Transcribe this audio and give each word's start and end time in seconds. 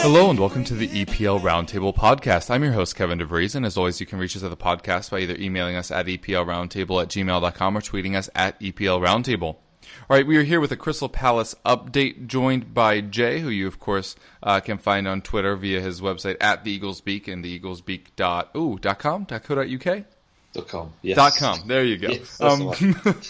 Hello 0.00 0.30
and 0.30 0.40
welcome 0.40 0.64
to 0.64 0.72
the 0.72 0.88
EPL 0.88 1.38
Roundtable 1.40 1.94
podcast. 1.94 2.50
I'm 2.50 2.64
your 2.64 2.72
host, 2.72 2.96
Kevin 2.96 3.18
DeVries, 3.18 3.54
and 3.54 3.66
as 3.66 3.76
always, 3.76 4.00
you 4.00 4.06
can 4.06 4.18
reach 4.18 4.34
us 4.38 4.42
at 4.42 4.48
the 4.48 4.56
podcast 4.56 5.10
by 5.10 5.18
either 5.18 5.36
emailing 5.36 5.76
us 5.76 5.90
at 5.90 6.06
EPLRoundtable 6.06 7.02
at 7.02 7.08
gmail.com 7.08 7.76
or 7.76 7.80
tweeting 7.82 8.16
us 8.16 8.30
at 8.34 8.58
EPL 8.60 9.06
Roundtable. 9.06 9.56
All 10.08 10.16
right, 10.16 10.26
we 10.26 10.38
are 10.38 10.44
here 10.44 10.60
with 10.60 10.72
a 10.72 10.78
Crystal 10.78 11.10
Palace 11.10 11.54
update, 11.66 12.26
joined 12.26 12.72
by 12.72 13.02
Jay, 13.02 13.40
who 13.40 13.50
you, 13.50 13.66
of 13.66 13.78
course, 13.78 14.16
uh, 14.42 14.60
can 14.60 14.78
find 14.78 15.06
on 15.06 15.20
Twitter 15.20 15.56
via 15.56 15.82
his 15.82 16.00
website 16.00 16.38
at 16.40 16.64
the 16.64 16.80
Eaglesbeak 16.80 17.28
and 17.30 17.44
the 17.44 17.60
Eaglesbeak 17.60 18.16
dot 18.16 18.50
ooh 18.56 18.78
dot 18.78 18.98
com 18.98 19.24
dot 19.24 19.44
co 19.44 19.56
dot 19.56 19.68
uk. 19.68 20.04
Dot 20.56 20.68
com. 20.68 20.92
Yes. 21.02 21.16
Dot 21.16 21.32
com. 21.38 21.66
There 21.68 21.84
you 21.84 21.96
go. 21.98 22.08
Yes, 22.08 22.40
um, 22.40 22.72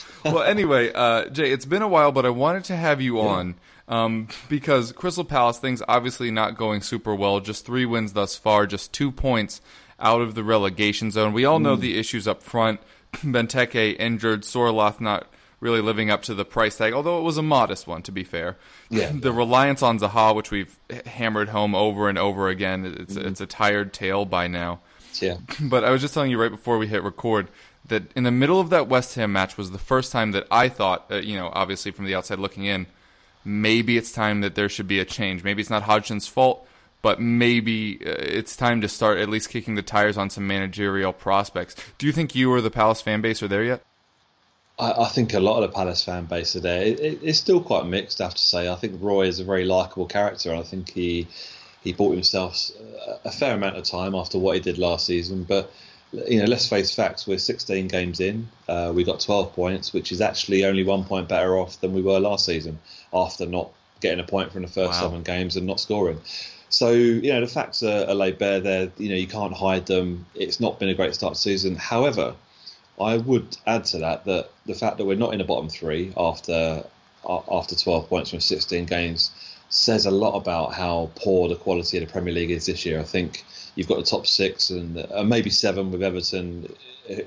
well, 0.24 0.42
anyway, 0.42 0.92
uh, 0.92 1.28
Jay, 1.28 1.50
it's 1.50 1.64
been 1.66 1.82
a 1.82 1.88
while, 1.88 2.12
but 2.12 2.24
I 2.26 2.30
wanted 2.30 2.64
to 2.64 2.76
have 2.76 3.00
you 3.00 3.20
on 3.20 3.54
um, 3.88 4.28
because 4.48 4.92
Crystal 4.92 5.24
Palace 5.24 5.58
things 5.58 5.82
obviously 5.88 6.30
not 6.30 6.56
going 6.56 6.80
super 6.82 7.14
well. 7.14 7.40
Just 7.40 7.66
three 7.66 7.84
wins 7.86 8.12
thus 8.12 8.36
far, 8.36 8.66
just 8.66 8.92
two 8.92 9.10
points 9.12 9.60
out 9.98 10.20
of 10.20 10.34
the 10.34 10.44
relegation 10.44 11.10
zone. 11.10 11.32
We 11.32 11.44
all 11.44 11.58
Mm. 11.58 11.62
know 11.62 11.76
the 11.76 11.98
issues 11.98 12.28
up 12.28 12.42
front. 12.42 12.80
Benteke 13.12 13.96
injured, 13.98 14.42
Sorloth 14.44 15.00
not 15.00 15.26
really 15.58 15.80
living 15.80 16.10
up 16.10 16.22
to 16.22 16.34
the 16.34 16.44
price 16.44 16.76
tag, 16.76 16.92
although 16.92 17.18
it 17.18 17.22
was 17.22 17.38
a 17.38 17.42
modest 17.42 17.86
one, 17.86 18.02
to 18.02 18.12
be 18.12 18.24
fair. 18.24 18.56
Yeah. 18.90 19.10
the 19.14 19.32
reliance 19.32 19.82
on 19.82 19.98
Zaha, 19.98 20.34
which 20.34 20.50
we've 20.50 20.78
hammered 21.06 21.48
home 21.48 21.74
over 21.74 22.08
and 22.10 22.18
over 22.18 22.48
again, 22.48 22.84
it's 23.00 23.14
Mm-hmm. 23.14 23.26
it's 23.28 23.40
a 23.40 23.46
tired 23.46 23.92
tale 23.94 24.24
by 24.26 24.48
now. 24.48 24.80
Yeah. 25.22 25.38
But 25.60 25.84
I 25.84 25.90
was 25.90 26.00
just 26.00 26.14
telling 26.14 26.30
you 26.30 26.40
right 26.40 26.50
before 26.50 26.78
we 26.78 26.86
hit 26.86 27.02
record 27.02 27.48
that 27.88 28.04
in 28.16 28.24
the 28.24 28.30
middle 28.30 28.60
of 28.60 28.70
that 28.70 28.88
West 28.88 29.14
Ham 29.14 29.32
match 29.32 29.56
was 29.56 29.70
the 29.70 29.78
first 29.78 30.12
time 30.12 30.32
that 30.32 30.46
I 30.50 30.68
thought, 30.68 31.06
uh, 31.10 31.16
you 31.16 31.36
know, 31.36 31.50
obviously 31.52 31.92
from 31.92 32.04
the 32.04 32.14
outside 32.14 32.38
looking 32.38 32.64
in, 32.64 32.86
maybe 33.44 33.96
it's 33.96 34.12
time 34.12 34.40
that 34.40 34.54
there 34.54 34.68
should 34.68 34.88
be 34.88 34.98
a 34.98 35.04
change. 35.04 35.44
Maybe 35.44 35.60
it's 35.60 35.70
not 35.70 35.84
Hodgson's 35.84 36.26
fault, 36.26 36.66
but 37.02 37.20
maybe 37.20 38.00
uh, 38.04 38.10
it's 38.18 38.56
time 38.56 38.80
to 38.80 38.88
start 38.88 39.18
at 39.18 39.28
least 39.28 39.48
kicking 39.48 39.76
the 39.76 39.82
tires 39.82 40.18
on 40.18 40.30
some 40.30 40.46
managerial 40.46 41.12
prospects. 41.12 41.76
Do 41.98 42.06
you 42.06 42.12
think 42.12 42.34
you 42.34 42.52
or 42.52 42.60
the 42.60 42.70
Palace 42.70 43.00
fan 43.00 43.20
base 43.20 43.42
are 43.42 43.48
there 43.48 43.64
yet? 43.64 43.82
I, 44.78 44.92
I 44.92 45.08
think 45.08 45.32
a 45.32 45.40
lot 45.40 45.62
of 45.62 45.70
the 45.70 45.74
Palace 45.74 46.04
fan 46.04 46.24
base 46.26 46.56
are 46.56 46.60
there. 46.60 46.82
It, 46.82 47.00
it, 47.00 47.18
it's 47.22 47.38
still 47.38 47.60
quite 47.60 47.86
mixed, 47.86 48.20
I 48.20 48.24
have 48.24 48.34
to 48.34 48.42
say. 48.42 48.68
I 48.68 48.74
think 48.74 49.00
Roy 49.00 49.26
is 49.26 49.38
a 49.38 49.44
very 49.44 49.64
likable 49.64 50.06
character, 50.06 50.50
and 50.50 50.58
I 50.58 50.64
think 50.64 50.90
he 50.90 51.28
he 51.86 51.92
bought 51.92 52.12
himself 52.12 52.70
a, 53.24 53.30
fair 53.30 53.54
amount 53.54 53.76
of 53.76 53.84
time 53.84 54.16
after 54.16 54.38
what 54.38 54.56
he 54.56 54.60
did 54.60 54.76
last 54.76 55.06
season. 55.06 55.44
But 55.44 55.72
you 56.12 56.40
know, 56.40 56.46
let's 56.46 56.68
face 56.68 56.92
facts. 56.92 57.28
We're 57.28 57.38
16 57.38 57.86
games 57.86 58.18
in. 58.18 58.48
Uh, 58.68 58.90
we 58.92 59.04
got 59.04 59.20
12 59.20 59.52
points, 59.52 59.92
which 59.92 60.10
is 60.10 60.20
actually 60.20 60.64
only 60.64 60.82
one 60.82 61.04
point 61.04 61.28
better 61.28 61.56
off 61.56 61.80
than 61.80 61.92
we 61.94 62.02
were 62.02 62.18
last 62.18 62.44
season 62.44 62.80
after 63.14 63.46
not 63.46 63.70
getting 64.00 64.18
a 64.18 64.26
point 64.26 64.52
from 64.52 64.62
the 64.62 64.68
first 64.68 64.94
Wow. 64.94 65.02
seven 65.02 65.22
games 65.22 65.56
and 65.56 65.64
not 65.64 65.78
scoring. 65.78 66.20
So 66.70 66.90
you 66.90 67.32
know 67.32 67.40
the 67.40 67.46
facts 67.46 67.84
are, 67.84 68.08
are 68.08 68.14
laid 68.14 68.38
bare 68.38 68.58
there. 68.58 68.90
You 68.98 69.10
know 69.10 69.14
you 69.14 69.28
can't 69.28 69.54
hide 69.54 69.86
them. 69.86 70.26
It's 70.34 70.58
not 70.58 70.80
been 70.80 70.88
a 70.88 70.94
great 70.94 71.14
start 71.14 71.34
to 71.34 71.40
season. 71.40 71.76
However, 71.76 72.34
I 73.00 73.16
would 73.16 73.56
add 73.64 73.84
to 73.86 73.98
that 73.98 74.24
that 74.24 74.50
the 74.66 74.74
fact 74.74 74.98
that 74.98 75.04
we're 75.04 75.14
not 75.14 75.32
in 75.34 75.38
the 75.38 75.44
bottom 75.44 75.68
three 75.68 76.12
after 76.16 76.84
after 77.28 77.74
12 77.76 78.08
points 78.08 78.30
from 78.30 78.40
16 78.40 78.84
games 78.86 79.30
says 79.68 80.06
a 80.06 80.10
lot 80.10 80.36
about 80.36 80.74
how 80.74 81.10
poor 81.16 81.48
the 81.48 81.56
quality 81.56 81.98
of 81.98 82.06
the 82.06 82.12
Premier 82.12 82.32
League 82.32 82.50
is 82.50 82.66
this 82.66 82.86
year. 82.86 83.00
I 83.00 83.04
think 83.04 83.44
you've 83.74 83.88
got 83.88 83.98
the 83.98 84.04
top 84.04 84.26
six 84.26 84.70
and 84.70 84.98
uh, 84.98 85.22
maybe 85.24 85.50
seven 85.50 85.90
with 85.90 86.02
Everton, 86.02 86.72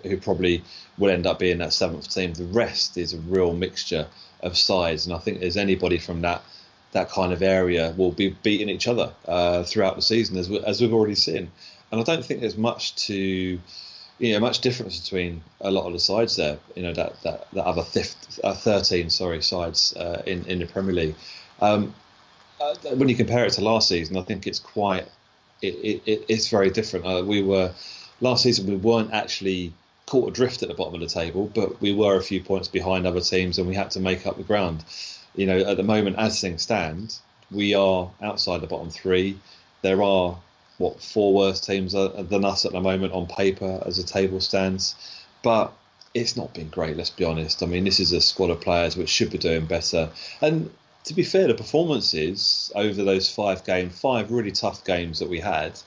who 0.03 0.17
probably 0.17 0.63
will 0.97 1.11
end 1.11 1.27
up 1.27 1.39
being 1.39 1.59
that 1.59 1.73
seventh 1.73 2.09
team. 2.09 2.33
The 2.33 2.45
rest 2.45 2.97
is 2.97 3.13
a 3.13 3.19
real 3.19 3.53
mixture 3.53 4.07
of 4.41 4.57
sides, 4.57 5.05
and 5.05 5.15
I 5.15 5.19
think 5.19 5.39
there's 5.39 5.57
anybody 5.57 5.97
from 5.97 6.21
that 6.21 6.41
that 6.91 7.09
kind 7.09 7.31
of 7.31 7.43
area 7.43 7.93
will 7.97 8.11
be 8.11 8.29
beating 8.41 8.67
each 8.67 8.87
other 8.87 9.13
uh, 9.27 9.61
throughout 9.61 9.95
the 9.95 10.01
season, 10.01 10.37
as, 10.37 10.49
we, 10.49 10.59
as 10.61 10.81
we've 10.81 10.91
already 10.91 11.13
seen. 11.13 11.51
And 11.91 12.01
I 12.01 12.03
don't 12.03 12.25
think 12.25 12.41
there's 12.41 12.57
much 12.57 12.95
to 13.07 13.59
you 14.19 14.33
know, 14.33 14.39
much 14.39 14.59
difference 14.59 14.99
between 14.99 15.41
a 15.61 15.71
lot 15.71 15.87
of 15.87 15.93
the 15.93 15.99
sides 15.99 16.35
there. 16.35 16.59
You 16.75 16.83
know, 16.83 16.93
that 16.93 17.21
that, 17.23 17.47
that 17.53 17.65
other 17.65 17.83
fifth, 17.83 18.39
uh, 18.43 18.53
thirteen, 18.53 19.09
sorry, 19.09 19.41
sides 19.41 19.95
uh, 19.95 20.21
in 20.25 20.45
in 20.45 20.59
the 20.59 20.65
Premier 20.65 20.93
League. 20.93 21.15
Um, 21.61 21.95
uh, 22.61 22.75
when 22.95 23.09
you 23.09 23.15
compare 23.15 23.45
it 23.45 23.53
to 23.53 23.61
last 23.61 23.87
season, 23.87 24.17
I 24.17 24.21
think 24.21 24.47
it's 24.47 24.59
quite, 24.59 25.07
it, 25.61 25.75
it, 25.75 26.01
it, 26.05 26.25
it's 26.27 26.49
very 26.49 26.69
different. 26.69 27.05
Uh, 27.05 27.23
we 27.25 27.41
were 27.41 27.71
last 28.21 28.43
season 28.43 28.67
we 28.67 28.75
weren't 28.75 29.13
actually 29.13 29.73
caught 30.05 30.29
adrift 30.29 30.63
at 30.63 30.69
the 30.69 30.75
bottom 30.75 30.95
of 30.95 31.01
the 31.01 31.07
table, 31.07 31.51
but 31.53 31.79
we 31.81 31.93
were 31.93 32.17
a 32.17 32.21
few 32.21 32.41
points 32.41 32.67
behind 32.67 33.05
other 33.05 33.21
teams, 33.21 33.57
and 33.57 33.67
we 33.67 33.75
had 33.75 33.91
to 33.91 33.99
make 33.99 34.25
up 34.25 34.37
the 34.37 34.43
ground. 34.43 34.83
You 35.35 35.45
know, 35.45 35.59
at 35.59 35.77
the 35.77 35.83
moment, 35.83 36.17
as 36.17 36.41
things 36.41 36.63
stand, 36.63 37.17
we 37.51 37.75
are 37.75 38.09
outside 38.21 38.61
the 38.61 38.67
bottom 38.67 38.89
three. 38.89 39.37
There 39.81 40.01
are 40.01 40.37
what 40.77 41.01
four 41.01 41.33
worse 41.33 41.61
teams 41.61 41.93
uh, 41.93 42.23
than 42.29 42.45
us 42.45 42.65
at 42.65 42.71
the 42.71 42.81
moment 42.81 43.13
on 43.13 43.27
paper 43.27 43.83
as 43.85 43.97
the 43.97 44.03
table 44.03 44.41
stands, 44.41 44.95
but 45.43 45.71
it's 46.13 46.35
not 46.35 46.53
been 46.53 46.69
great. 46.69 46.97
Let's 46.97 47.11
be 47.11 47.25
honest. 47.25 47.61
I 47.61 47.67
mean, 47.67 47.83
this 47.83 47.99
is 47.99 48.11
a 48.11 48.21
squad 48.21 48.49
of 48.49 48.61
players 48.61 48.97
which 48.97 49.09
should 49.09 49.29
be 49.29 49.37
doing 49.37 49.65
better. 49.65 50.09
And 50.41 50.71
to 51.05 51.13
be 51.13 51.23
fair, 51.23 51.47
the 51.47 51.53
performances 51.53 52.71
over 52.75 53.03
those 53.03 53.29
five 53.33 53.63
games, 53.65 53.99
five 53.99 54.31
really 54.31 54.51
tough 54.51 54.83
games 54.85 55.19
that 55.19 55.29
we 55.29 55.39
had. 55.39 55.79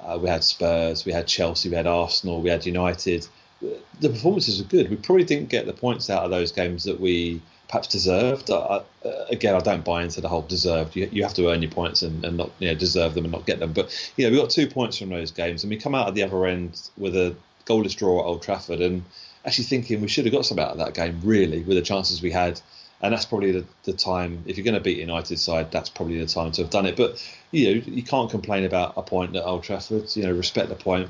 Uh, 0.00 0.18
we 0.20 0.28
had 0.28 0.44
Spurs, 0.44 1.04
we 1.04 1.12
had 1.12 1.26
Chelsea, 1.26 1.68
we 1.68 1.76
had 1.76 1.86
Arsenal, 1.86 2.40
we 2.40 2.50
had 2.50 2.64
United. 2.64 3.26
The 3.60 4.08
performances 4.08 4.62
were 4.62 4.68
good. 4.68 4.90
We 4.90 4.96
probably 4.96 5.24
didn't 5.24 5.48
get 5.48 5.66
the 5.66 5.72
points 5.72 6.08
out 6.08 6.22
of 6.22 6.30
those 6.30 6.52
games 6.52 6.84
that 6.84 7.00
we 7.00 7.42
perhaps 7.68 7.88
deserved. 7.88 8.50
I, 8.50 8.82
again, 9.30 9.54
I 9.54 9.60
don't 9.60 9.84
buy 9.84 10.02
into 10.02 10.20
the 10.20 10.28
whole 10.28 10.42
deserved. 10.42 10.96
You, 10.96 11.08
you 11.12 11.22
have 11.22 11.34
to 11.34 11.50
earn 11.50 11.62
your 11.62 11.70
points 11.70 12.02
and, 12.02 12.24
and 12.24 12.36
not 12.36 12.50
you 12.58 12.68
know, 12.68 12.74
deserve 12.74 13.14
them 13.14 13.24
and 13.24 13.32
not 13.32 13.46
get 13.46 13.58
them. 13.58 13.72
But 13.72 14.12
you 14.16 14.24
know, 14.24 14.30
we 14.30 14.40
got 14.40 14.50
two 14.50 14.66
points 14.66 14.98
from 14.98 15.10
those 15.10 15.30
games, 15.30 15.64
and 15.64 15.70
we 15.70 15.76
come 15.76 15.94
out 15.94 16.08
at 16.08 16.14
the 16.14 16.22
other 16.22 16.46
end 16.46 16.88
with 16.96 17.16
a 17.16 17.34
goalless 17.66 17.96
draw 17.96 18.20
at 18.20 18.26
Old 18.26 18.42
Trafford, 18.42 18.80
and 18.80 19.04
actually 19.44 19.64
thinking 19.64 20.00
we 20.00 20.08
should 20.08 20.24
have 20.24 20.32
got 20.32 20.46
some 20.46 20.58
out 20.58 20.70
of 20.70 20.78
that 20.78 20.94
game, 20.94 21.20
really, 21.22 21.62
with 21.62 21.76
the 21.76 21.82
chances 21.82 22.22
we 22.22 22.30
had. 22.30 22.60
And 23.00 23.12
that's 23.12 23.24
probably 23.24 23.52
the, 23.52 23.64
the 23.84 23.92
time. 23.92 24.42
If 24.46 24.56
you're 24.56 24.64
going 24.64 24.74
to 24.74 24.80
beat 24.80 24.98
United 24.98 25.38
side, 25.38 25.70
that's 25.70 25.88
probably 25.88 26.18
the 26.18 26.26
time 26.26 26.50
to 26.52 26.62
have 26.62 26.70
done 26.70 26.84
it. 26.86 26.96
But 26.96 27.24
you 27.52 27.66
know, 27.76 27.82
you 27.86 28.02
can't 28.02 28.28
complain 28.30 28.64
about 28.64 28.94
a 28.96 29.02
point 29.02 29.36
at 29.36 29.44
Old 29.44 29.62
Trafford. 29.62 30.14
You 30.16 30.24
know, 30.24 30.32
respect 30.32 30.68
the 30.68 30.74
point. 30.74 31.08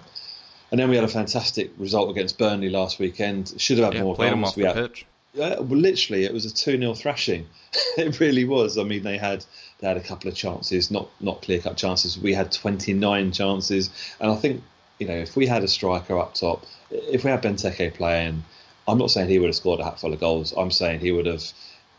And 0.70 0.78
then 0.78 0.90
we 0.90 0.96
had 0.96 1.04
a 1.04 1.08
fantastic 1.08 1.70
result 1.78 2.10
against 2.10 2.36
Burnley 2.36 2.68
last 2.68 2.98
weekend. 2.98 3.54
Should 3.56 3.78
have 3.78 3.86
had 3.86 3.94
Yeah, 3.94 4.02
more 4.02 4.14
played 4.14 4.32
them 4.32 4.40
goals. 4.42 4.50
off 4.52 4.56
We 4.58 4.62
the 4.64 4.72
had- 4.74 4.92
pitch. 4.92 5.06
uh, 5.40 5.56
well, 5.60 5.78
literally, 5.80 6.24
it 6.24 6.32
was 6.34 6.44
a 6.44 6.52
two 6.54 6.76
0 6.78 6.92
thrashing. 6.92 7.46
it 7.96 8.20
really 8.20 8.44
was. 8.44 8.76
I 8.76 8.82
mean, 8.84 9.02
they 9.02 9.16
had 9.16 9.46
they 9.80 9.88
had 9.88 9.96
a 9.96 10.00
couple 10.02 10.28
of 10.28 10.34
chances, 10.36 10.90
not 10.90 11.08
not 11.20 11.40
clear 11.40 11.60
cut 11.60 11.78
chances. 11.78 12.18
We 12.18 12.34
had 12.34 12.52
twenty 12.52 12.92
nine 12.92 13.32
chances, 13.32 13.88
and 14.20 14.30
I 14.30 14.34
think 14.36 14.62
you 14.98 15.06
know 15.08 15.14
if 15.16 15.36
we 15.36 15.46
had 15.46 15.62
a 15.64 15.68
striker 15.68 16.18
up 16.18 16.34
top, 16.34 16.66
if 16.90 17.24
we 17.24 17.30
had 17.30 17.40
Benteke 17.42 17.94
playing, 17.94 18.44
I'm 18.86 18.98
not 18.98 19.10
saying 19.10 19.30
he 19.30 19.38
would 19.38 19.46
have 19.48 19.56
scored 19.56 19.80
a 19.80 19.84
hatful 19.84 20.12
of 20.12 20.20
goals. 20.20 20.52
I'm 20.54 20.70
saying 20.70 21.00
he 21.00 21.12
would 21.12 21.24
have 21.26 21.44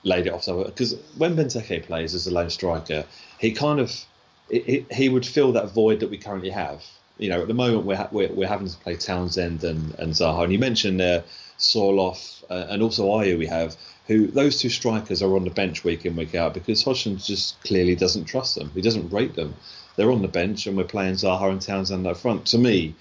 laid 0.04 0.28
it 0.28 0.34
off 0.34 0.44
somewhere. 0.44 0.66
because 0.66 0.96
when 1.18 1.36
Benteke 1.36 1.84
plays 1.84 2.16
as 2.16 2.28
a 2.28 2.32
lone 2.32 2.50
striker, 2.50 3.06
he 3.40 3.52
kind 3.52 3.80
of 3.80 4.06
he, 4.50 4.86
he 4.92 5.10
would 5.10 5.26
fill 5.26 5.52
that 5.54 5.72
void 5.72 6.00
that 6.00 6.10
we 6.10 6.18
currently 6.18 6.50
have. 6.50 6.84
You 7.18 7.30
know, 7.30 7.42
at 7.42 7.48
the 7.48 7.54
moment 7.54 7.86
we're 7.86 8.08
we're, 8.12 8.32
we're 8.32 8.48
having 8.48 8.68
to 8.68 8.78
play 8.78 8.96
Townsend 8.96 9.64
and, 9.64 9.94
and 10.00 10.14
Zaha, 10.14 10.44
and 10.44 10.54
you 10.54 10.60
mentioned 10.60 11.00
there 11.00 11.24
Sorloth 11.58 12.44
uh, 12.50 12.68
and 12.70 12.82
also 12.82 13.08
Ayew 13.08 13.38
we 13.38 13.48
have, 13.48 13.76
who 14.08 14.28
those 14.28 14.60
two 14.60 14.70
strikers 14.70 15.22
are 15.22 15.36
on 15.36 15.44
the 15.44 15.50
bench 15.52 15.84
week 15.84 16.06
in 16.06 16.16
week 16.16 16.34
out 16.34 16.54
because 16.54 16.84
Hodgson 16.84 17.18
just 17.18 17.62
clearly 17.64 17.96
doesn't 17.96 18.26
trust 18.26 18.56
them. 18.56 18.72
He 18.74 18.82
doesn't 18.82 19.12
rate 19.12 19.36
them. 19.36 19.56
They're 19.96 20.12
on 20.12 20.22
the 20.22 20.30
bench 20.30 20.66
and 20.66 20.78
we're 20.78 20.86
playing 20.86 21.16
Zaha 21.16 21.52
and 21.52 21.62
Townsend 21.62 22.08
up 22.08 22.18
front. 22.18 22.46
To 22.48 22.58
me, 22.58 22.96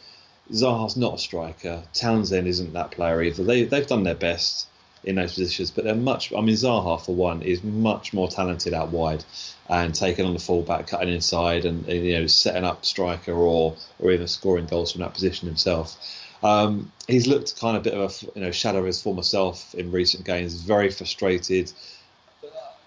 Zaha's 0.50 0.97
not 0.97 1.15
a 1.15 1.19
striker. 1.19 1.85
Townsend 1.95 2.49
isn't 2.49 2.73
that 2.73 2.91
player 2.91 3.23
either. 3.23 3.45
They 3.45 3.65
they've 3.65 3.87
done 3.87 4.03
their 4.03 4.17
best 4.17 4.67
in 5.09 5.15
those 5.15 5.35
positions. 5.35 5.71
But 5.71 5.85
they're 5.85 5.95
much. 5.95 6.33
I 6.33 6.41
mean, 6.43 6.55
Zaha 6.55 7.05
for 7.05 7.15
one 7.15 7.43
is 7.43 7.65
much 7.65 8.13
more 8.13 8.29
talented 8.29 8.75
out 8.75 8.91
wide 8.91 9.25
and 9.69 9.95
taking 9.95 10.27
on 10.27 10.35
the 10.35 10.39
fullback, 10.39 10.87
cutting 10.87 11.09
inside, 11.13 11.65
and, 11.65 11.89
and 11.89 12.05
you 12.05 12.21
know 12.21 12.27
setting 12.27 12.65
up 12.65 12.85
striker 12.85 13.33
or 13.33 13.75
or 13.99 14.13
even 14.13 14.29
scoring 14.29 14.67
goals 14.67 14.93
from 14.93 15.01
that 15.01 15.15
position 15.15 15.49
himself. 15.49 15.97
Um, 16.43 16.93
he's 17.09 17.27
looked 17.27 17.59
kind 17.59 17.77
of 17.77 17.83
a 17.83 17.85
bit 17.85 17.95
of 17.95 18.11
a 18.11 18.39
you 18.39 18.45
know 18.45 18.51
shadow 18.51 18.81
of 18.81 18.85
his 18.85 19.01
former 19.03 19.23
self 19.23 19.75
in 19.75 19.91
recent 19.91 20.25
games. 20.27 20.55
Very 20.55 20.91
frustrated, 20.91 21.73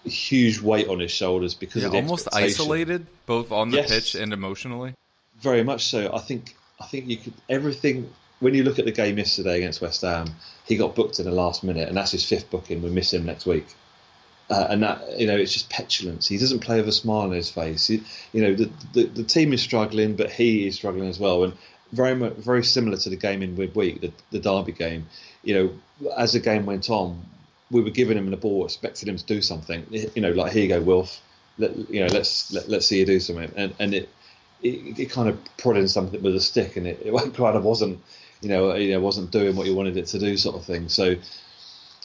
huge 0.04 0.60
weight 0.60 0.88
on 0.88 1.00
his 1.00 1.10
shoulders 1.10 1.54
because 1.54 1.82
yeah, 1.82 1.86
of 1.86 1.92
the 1.92 1.98
almost 1.98 2.28
isolated, 2.32 3.04
both 3.26 3.50
on 3.50 3.70
the 3.70 3.78
Yes. 3.78 3.90
pitch 3.90 4.14
and 4.14 4.32
emotionally. 4.32 4.94
Very 5.40 5.64
much 5.64 5.86
so. 5.86 6.14
I 6.14 6.20
think 6.20 6.54
I 6.80 6.86
think 6.86 7.08
you 7.08 7.16
could 7.16 7.34
everything 7.48 8.08
when 8.42 8.54
you 8.54 8.64
look 8.64 8.78
at 8.80 8.84
the 8.84 8.92
game 8.92 9.18
yesterday 9.18 9.58
against 9.58 9.80
West 9.80 10.02
Ham, 10.02 10.26
he 10.66 10.76
got 10.76 10.96
booked 10.96 11.20
in 11.20 11.24
the 11.24 11.30
last 11.30 11.62
minute, 11.62 11.88
and 11.88 11.96
that's 11.96 12.10
his 12.10 12.24
fifth 12.24 12.50
booking. 12.50 12.82
We 12.82 12.90
miss 12.90 13.12
him 13.12 13.24
next 13.24 13.46
week. 13.46 13.66
Uh, 14.50 14.66
and 14.68 14.82
that 14.82 15.18
you 15.18 15.26
know 15.26 15.36
it's 15.36 15.52
just 15.52 15.70
petulance. 15.70 16.26
He 16.26 16.36
doesn't 16.36 16.58
play 16.58 16.78
with 16.78 16.88
a 16.88 16.92
smile 16.92 17.22
on 17.22 17.30
his 17.30 17.50
face. 17.50 17.86
He, 17.86 18.02
you 18.32 18.42
know 18.42 18.54
the, 18.54 18.70
the 18.92 19.04
the 19.04 19.22
team 19.22 19.52
is 19.52 19.62
struggling, 19.62 20.16
but 20.16 20.30
he 20.30 20.66
is 20.66 20.74
struggling 20.74 21.08
as 21.08 21.18
well. 21.18 21.44
And 21.44 21.54
very 21.92 22.14
much 22.16 22.34
very 22.34 22.64
similar 22.64 22.96
to 22.98 23.08
the 23.08 23.16
game 23.16 23.42
in 23.42 23.56
midweek, 23.56 24.00
the, 24.00 24.12
the 24.30 24.40
Derby 24.40 24.72
game. 24.72 25.06
You 25.44 25.54
know, 26.00 26.10
as 26.18 26.32
the 26.32 26.40
game 26.40 26.66
went 26.66 26.90
on, 26.90 27.24
we 27.70 27.80
were 27.80 27.90
giving 27.90 28.18
him 28.18 28.28
the 28.30 28.36
ball, 28.36 28.64
expecting 28.64 29.08
him 29.08 29.16
to 29.16 29.24
do 29.24 29.40
something. 29.40 29.86
You 29.90 30.20
know, 30.20 30.32
like 30.32 30.52
here 30.52 30.64
you 30.64 30.68
go, 30.68 30.80
Wilf. 30.82 31.20
Let, 31.58 31.76
you 31.88 32.00
know, 32.00 32.12
let's 32.12 32.52
let, 32.52 32.68
let's 32.68 32.86
see 32.86 32.98
you 32.98 33.06
do 33.06 33.20
something. 33.20 33.52
And 33.56 33.74
and 33.78 33.94
it 33.94 34.08
it, 34.62 34.98
it 34.98 35.10
kind 35.10 35.28
of 35.28 35.38
prodding 35.56 35.88
something 35.88 36.20
with 36.22 36.34
a 36.34 36.40
stick, 36.40 36.76
and 36.76 36.86
it, 36.86 37.00
it 37.04 37.12
of 37.38 37.64
wasn't 37.64 38.00
you 38.42 38.48
know 38.48 38.74
you 38.74 38.92
know 38.92 39.00
wasn't 39.00 39.30
doing 39.30 39.56
what 39.56 39.66
you 39.66 39.74
wanted 39.74 39.96
it 39.96 40.06
to 40.08 40.18
do, 40.18 40.36
sort 40.36 40.56
of 40.56 40.64
thing. 40.64 40.88
So. 40.88 41.16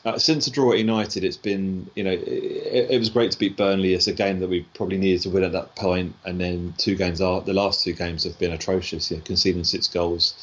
Uh, 0.05 0.17
since 0.17 0.45
the 0.45 0.51
draw 0.51 0.71
at 0.71 0.77
United, 0.77 1.23
it's 1.23 1.35
been 1.35 1.89
you 1.95 2.03
know 2.03 2.11
it, 2.11 2.91
it 2.91 2.99
was 2.99 3.09
great 3.09 3.31
to 3.31 3.37
beat 3.37 3.57
Burnley. 3.57 3.93
It's 3.93 4.07
a 4.07 4.13
game 4.13 4.39
that 4.39 4.47
we 4.47 4.61
probably 4.75 4.97
needed 4.97 5.23
to 5.23 5.29
win 5.31 5.43
at 5.43 5.51
that 5.51 5.75
point, 5.75 6.15
and 6.23 6.39
then 6.39 6.75
two 6.77 6.95
games 6.95 7.19
are 7.19 7.41
the 7.41 7.51
last 7.53 7.83
two 7.83 7.91
games 7.93 8.23
have 8.23 8.37
been 8.39 8.53
atrocious. 8.53 9.11
You 9.11 9.17
know, 9.17 9.23
conceding 9.23 9.65
six 9.65 9.87
goals. 9.87 10.35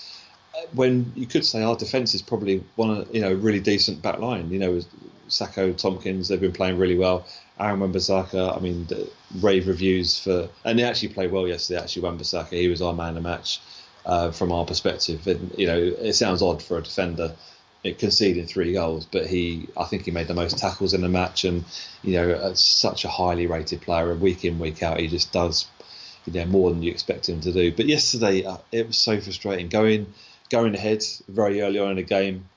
Uh, 0.55 0.67
When 0.75 1.13
you 1.15 1.27
could 1.27 1.47
say 1.47 1.63
our 1.63 1.77
defence 1.77 2.15
is 2.15 2.21
probably 2.21 2.63
one 2.75 2.91
of 2.91 3.15
you 3.15 3.23
know 3.23 3.33
really 3.33 3.61
decent 3.61 4.03
back 4.03 4.19
line. 4.19 4.51
You 4.51 4.59
know, 4.59 4.81
Sakho, 5.29 5.75
Tomkins, 5.75 6.29
they've 6.29 6.41
been 6.41 6.53
playing 6.53 6.77
really 6.77 6.99
well. 6.99 7.25
Aaron 7.59 7.81
Wan-Bissaka, 7.81 8.57
I 8.57 8.61
mean, 8.61 8.87
rave 9.41 9.69
reviews 9.69 10.19
for, 10.19 10.49
and 10.65 10.79
they 10.79 10.83
actually 10.83 11.09
played 11.09 11.31
well 11.31 11.47
yesterday. 11.47 11.81
Actually, 11.81 12.03
Wan-Bissaka, 12.03 12.51
he 12.51 12.69
was 12.69 12.83
our 12.83 12.93
man 12.93 13.11
of 13.11 13.15
the 13.15 13.21
match 13.21 13.61
uh, 14.07 14.31
from 14.31 14.53
our 14.53 14.65
perspective. 14.65 15.27
And 15.27 15.55
you 15.57 15.67
know, 15.67 15.79
it 15.79 16.15
sounds 16.15 16.43
odd 16.43 16.63
for 16.63 16.79
a 16.79 16.83
defender 16.83 17.35
it 17.85 17.99
conceding 17.99 18.47
three 18.47 18.73
goals, 18.73 19.05
but 19.05 19.27
he, 19.27 19.69
I 19.77 19.85
think 19.85 20.07
he 20.07 20.11
made 20.11 20.27
the 20.27 20.35
most 20.35 20.57
tackles 20.59 20.95
in 20.95 21.03
the 21.03 21.09
match, 21.09 21.45
and 21.45 21.65
you 22.03 22.15
know, 22.15 22.31
uh, 22.31 22.55
such 22.55 23.05
a 23.05 23.09
highly 23.09 23.47
rated 23.47 23.83
player, 23.83 24.11
and 24.11 24.21
week 24.23 24.45
in 24.45 24.59
week 24.59 24.83
out, 24.83 24.99
he 24.99 25.07
just 25.07 25.33
does, 25.33 25.67
you 26.25 26.33
know, 26.33 26.47
more 26.47 26.71
than 26.71 26.83
you 26.83 26.91
expect 26.91 27.29
him 27.29 27.43
to 27.43 27.53
do. 27.53 27.71
But 27.71 27.85
yesterday, 27.87 28.45
uh, 28.45 28.57
it 28.73 28.87
was 28.87 28.97
so 28.97 29.21
frustrating 29.21 29.69
going, 29.69 30.15
going 30.49 30.75
ahead 30.75 31.05
very 31.29 31.61
early 31.61 31.79
on 31.79 31.91
in 31.91 31.97
the 31.97 32.03
game, 32.03 32.49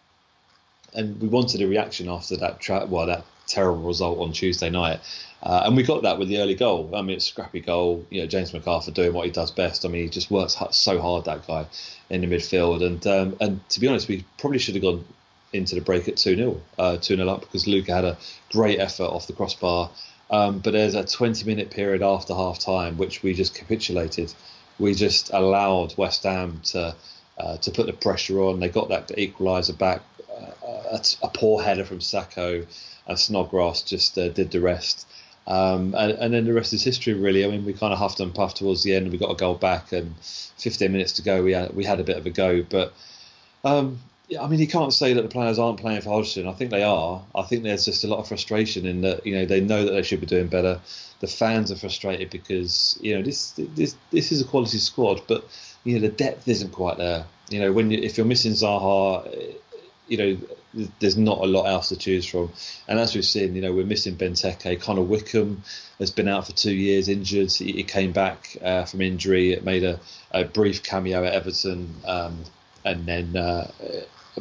and 0.93 1.21
we 1.21 1.27
wanted 1.27 1.61
a 1.61 1.67
reaction 1.67 2.07
after 2.07 2.37
that, 2.37 2.61
tra- 2.61 2.85
well, 2.85 3.07
that 3.07 3.25
terrible 3.47 3.83
result 3.83 4.19
on 4.19 4.31
Tuesday 4.31 4.69
night. 4.69 4.99
Uh, 5.41 5.63
and 5.65 5.77
we 5.77 5.83
got 5.83 6.01
that 6.01 6.17
with 6.17 6.29
the 6.29 6.39
early 6.39 6.55
goal. 6.55 6.89
I 6.93 7.01
mean, 7.01 7.15
it's 7.15 7.25
a 7.25 7.29
scrappy 7.29 7.59
goal. 7.59 8.05
You 8.09 8.21
know, 8.21 8.27
James 8.27 8.51
McArthur 8.51 8.93
doing 8.93 9.13
what 9.13 9.25
he 9.25 9.31
does 9.31 9.51
best. 9.51 9.85
I 9.85 9.87
mean, 9.87 10.03
he 10.03 10.09
just 10.09 10.31
works 10.31 10.57
so 10.71 10.99
hard 10.99 11.25
that 11.25 11.45
guy 11.45 11.67
in 12.09 12.21
the 12.21 12.27
midfield. 12.27 12.83
And 12.85 13.05
um, 13.05 13.37
and 13.39 13.69
to 13.69 13.79
be 13.79 13.87
honest, 13.87 14.07
we 14.07 14.25
probably 14.37 14.59
should 14.59 14.75
have 14.75 14.83
gone 14.83 15.05
into 15.53 15.75
the 15.75 15.81
break 15.81 16.07
at 16.07 16.17
two 16.17 16.35
0 16.35 16.61
uh, 16.77 16.97
two 16.97 17.15
0 17.15 17.27
up 17.29 17.41
because 17.41 17.67
Luka 17.67 17.93
had 17.93 18.05
a 18.05 18.17
great 18.51 18.79
effort 18.79 19.05
off 19.05 19.27
the 19.27 19.33
crossbar. 19.33 19.91
Um, 20.29 20.59
but 20.59 20.73
there's 20.73 20.95
a 20.95 21.05
20 21.05 21.45
minute 21.45 21.71
period 21.71 22.01
after 22.01 22.33
half 22.33 22.59
time 22.59 22.97
which 22.97 23.23
we 23.23 23.33
just 23.33 23.55
capitulated. 23.55 24.33
We 24.77 24.93
just 24.93 25.31
allowed 25.33 25.97
West 25.97 26.23
Ham 26.23 26.61
to 26.65 26.95
uh, 27.37 27.57
to 27.57 27.71
put 27.71 27.85
the 27.85 27.93
pressure 27.93 28.41
on. 28.41 28.59
They 28.59 28.69
got 28.69 28.89
that 28.89 29.09
equaliser 29.09 29.77
back. 29.77 30.01
A, 30.91 31.03
a 31.23 31.29
poor 31.29 31.61
header 31.61 31.85
from 31.85 31.99
Sakho, 31.99 32.65
and 33.07 33.19
Snodgrass 33.19 33.81
just 33.81 34.17
uh, 34.17 34.29
did 34.29 34.51
the 34.51 34.59
rest. 34.59 35.07
Um, 35.47 35.95
and, 35.97 36.11
and 36.11 36.33
then 36.33 36.45
the 36.45 36.53
rest 36.53 36.73
is 36.73 36.83
history, 36.83 37.13
really. 37.13 37.45
I 37.45 37.47
mean, 37.47 37.63
we 37.63 37.71
kind 37.73 37.93
of 37.93 37.99
huffed 37.99 38.19
and 38.19 38.35
puffed 38.35 38.57
towards 38.57 38.83
the 38.83 38.93
end. 38.93 39.11
We 39.11 39.17
got 39.17 39.31
a 39.31 39.35
goal 39.35 39.55
back, 39.55 39.93
and 39.93 40.13
15 40.19 40.91
minutes 40.91 41.13
to 41.13 41.21
go, 41.21 41.41
we 41.41 41.53
had 41.53 41.73
we 41.73 41.85
had 41.85 41.99
a 41.99 42.03
bit 42.03 42.17
of 42.17 42.25
a 42.25 42.29
go. 42.29 42.63
But 42.63 42.93
um, 43.63 43.99
yeah, 44.27 44.43
I 44.43 44.47
mean, 44.47 44.59
you 44.59 44.67
can't 44.67 44.93
say 44.93 45.13
that 45.13 45.21
the 45.21 45.29
players 45.29 45.57
aren't 45.57 45.79
playing 45.79 46.01
for 46.01 46.09
Hodgson. 46.09 46.47
I 46.47 46.51
think 46.51 46.71
they 46.71 46.83
are. 46.83 47.23
I 47.33 47.43
think 47.43 47.63
there's 47.63 47.85
just 47.85 48.03
a 48.03 48.07
lot 48.07 48.19
of 48.19 48.27
frustration 48.27 48.85
in 48.85 49.01
that. 49.01 49.25
You 49.25 49.35
know, 49.35 49.45
they 49.45 49.61
know 49.61 49.85
that 49.85 49.91
they 49.91 50.03
should 50.03 50.19
be 50.19 50.25
doing 50.25 50.47
better. 50.47 50.81
The 51.21 51.27
fans 51.27 51.71
are 51.71 51.77
frustrated 51.77 52.29
because 52.29 52.99
you 53.01 53.15
know 53.15 53.23
this 53.23 53.51
this 53.57 53.95
this 54.11 54.33
is 54.33 54.41
a 54.41 54.45
quality 54.45 54.79
squad, 54.79 55.21
but 55.27 55.47
you 55.85 55.95
know 55.95 56.01
the 56.01 56.13
depth 56.13 56.47
isn't 56.47 56.73
quite 56.73 56.97
there. 56.97 57.25
You 57.49 57.61
know, 57.61 57.71
when 57.71 57.89
you, 57.89 57.99
if 57.99 58.17
you're 58.17 58.25
missing 58.25 58.51
Zaha, 58.51 59.55
you 60.07 60.17
know, 60.17 60.37
there's 60.99 61.17
not 61.17 61.39
a 61.39 61.45
lot 61.45 61.65
else 61.65 61.89
to 61.89 61.95
choose 61.97 62.25
from. 62.25 62.51
And 62.87 62.99
as 62.99 63.15
we've 63.15 63.25
seen, 63.25 63.55
you 63.55 63.61
know, 63.61 63.73
we're 63.73 63.85
missing 63.85 64.15
Benteke. 64.15 64.79
Connor 64.81 65.01
Wickham 65.01 65.63
has 65.99 66.11
been 66.11 66.27
out 66.27 66.45
for 66.45 66.53
two 66.53 66.73
years, 66.73 67.09
injured. 67.09 67.51
He, 67.51 67.71
he 67.73 67.83
came 67.83 68.11
back 68.11 68.55
uh, 68.61 68.85
from 68.85 69.01
injury. 69.01 69.51
It 69.53 69.63
made 69.63 69.83
a, 69.83 69.99
a 70.31 70.43
brief 70.45 70.83
cameo 70.83 71.23
at 71.23 71.33
Everton, 71.33 71.93
um, 72.05 72.43
and 72.85 73.05
then 73.05 73.35
uh, 73.35 73.71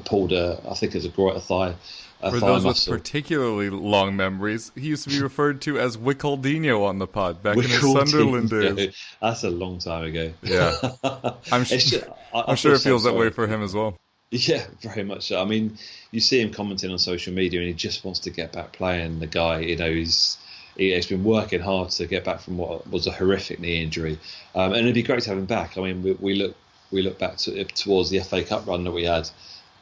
pulled 0.04 0.32
a, 0.32 0.60
I 0.68 0.74
think 0.74 0.94
a, 0.94 1.08
gro- 1.08 1.30
a 1.30 1.40
thigh. 1.40 1.74
A 2.22 2.30
For 2.30 2.40
thigh 2.40 2.46
those 2.46 2.64
muscle. 2.64 2.92
with 2.94 3.02
particularly 3.02 3.68
long 3.68 4.16
memories, 4.16 4.72
he 4.74 4.86
used 4.88 5.04
to 5.04 5.10
be 5.10 5.20
referred 5.20 5.60
to 5.62 5.78
as 5.78 5.98
Wickaldinho 5.98 6.82
on 6.86 6.98
the 6.98 7.06
pod 7.06 7.42
back 7.42 7.56
in 7.58 7.64
his 7.64 7.80
Sunderland 7.80 8.48
days. 8.48 8.96
That's 9.20 9.44
a 9.44 9.50
long 9.50 9.78
time 9.80 10.04
ago. 10.04 10.32
Yeah. 10.42 10.72
I'm, 11.52 11.66
su- 11.66 11.76
just- 11.76 12.08
I- 12.32 12.38
I 12.38 12.44
I'm 12.48 12.56
sure 12.56 12.72
it 12.74 12.80
feels 12.80 13.02
so 13.02 13.10
that 13.10 13.18
way 13.18 13.28
for 13.30 13.46
him 13.46 13.62
as 13.62 13.74
well. 13.74 13.96
Yeah, 14.30 14.66
very 14.80 15.04
much 15.04 15.28
so. 15.28 15.40
I 15.40 15.44
mean, 15.44 15.78
you 16.10 16.20
see 16.20 16.40
him 16.40 16.52
commenting 16.52 16.90
on 16.90 16.98
social 16.98 17.32
media, 17.32 17.60
and 17.60 17.68
he 17.68 17.74
just 17.74 18.04
wants 18.04 18.20
to 18.20 18.30
get 18.30 18.52
back 18.52 18.72
playing. 18.72 19.20
The 19.20 19.26
guy, 19.26 19.60
you 19.60 19.76
know, 19.76 19.90
he's 19.90 20.36
he, 20.76 20.94
he's 20.94 21.06
been 21.06 21.24
working 21.24 21.60
hard 21.60 21.90
to 21.90 22.06
get 22.06 22.24
back 22.24 22.40
from 22.40 22.58
what 22.58 22.90
was 22.90 23.06
a 23.06 23.12
horrific 23.12 23.60
knee 23.60 23.82
injury, 23.82 24.18
um, 24.54 24.72
and 24.72 24.82
it'd 24.82 24.94
be 24.94 25.02
great 25.02 25.22
to 25.22 25.28
have 25.28 25.38
him 25.38 25.46
back. 25.46 25.78
I 25.78 25.82
mean, 25.82 26.02
we, 26.02 26.12
we 26.12 26.34
look 26.34 26.56
we 26.90 27.02
look 27.02 27.18
back 27.18 27.36
to, 27.38 27.64
towards 27.64 28.10
the 28.10 28.18
FA 28.20 28.42
Cup 28.42 28.66
run 28.66 28.84
that 28.84 28.92
we 28.92 29.04
had, 29.04 29.28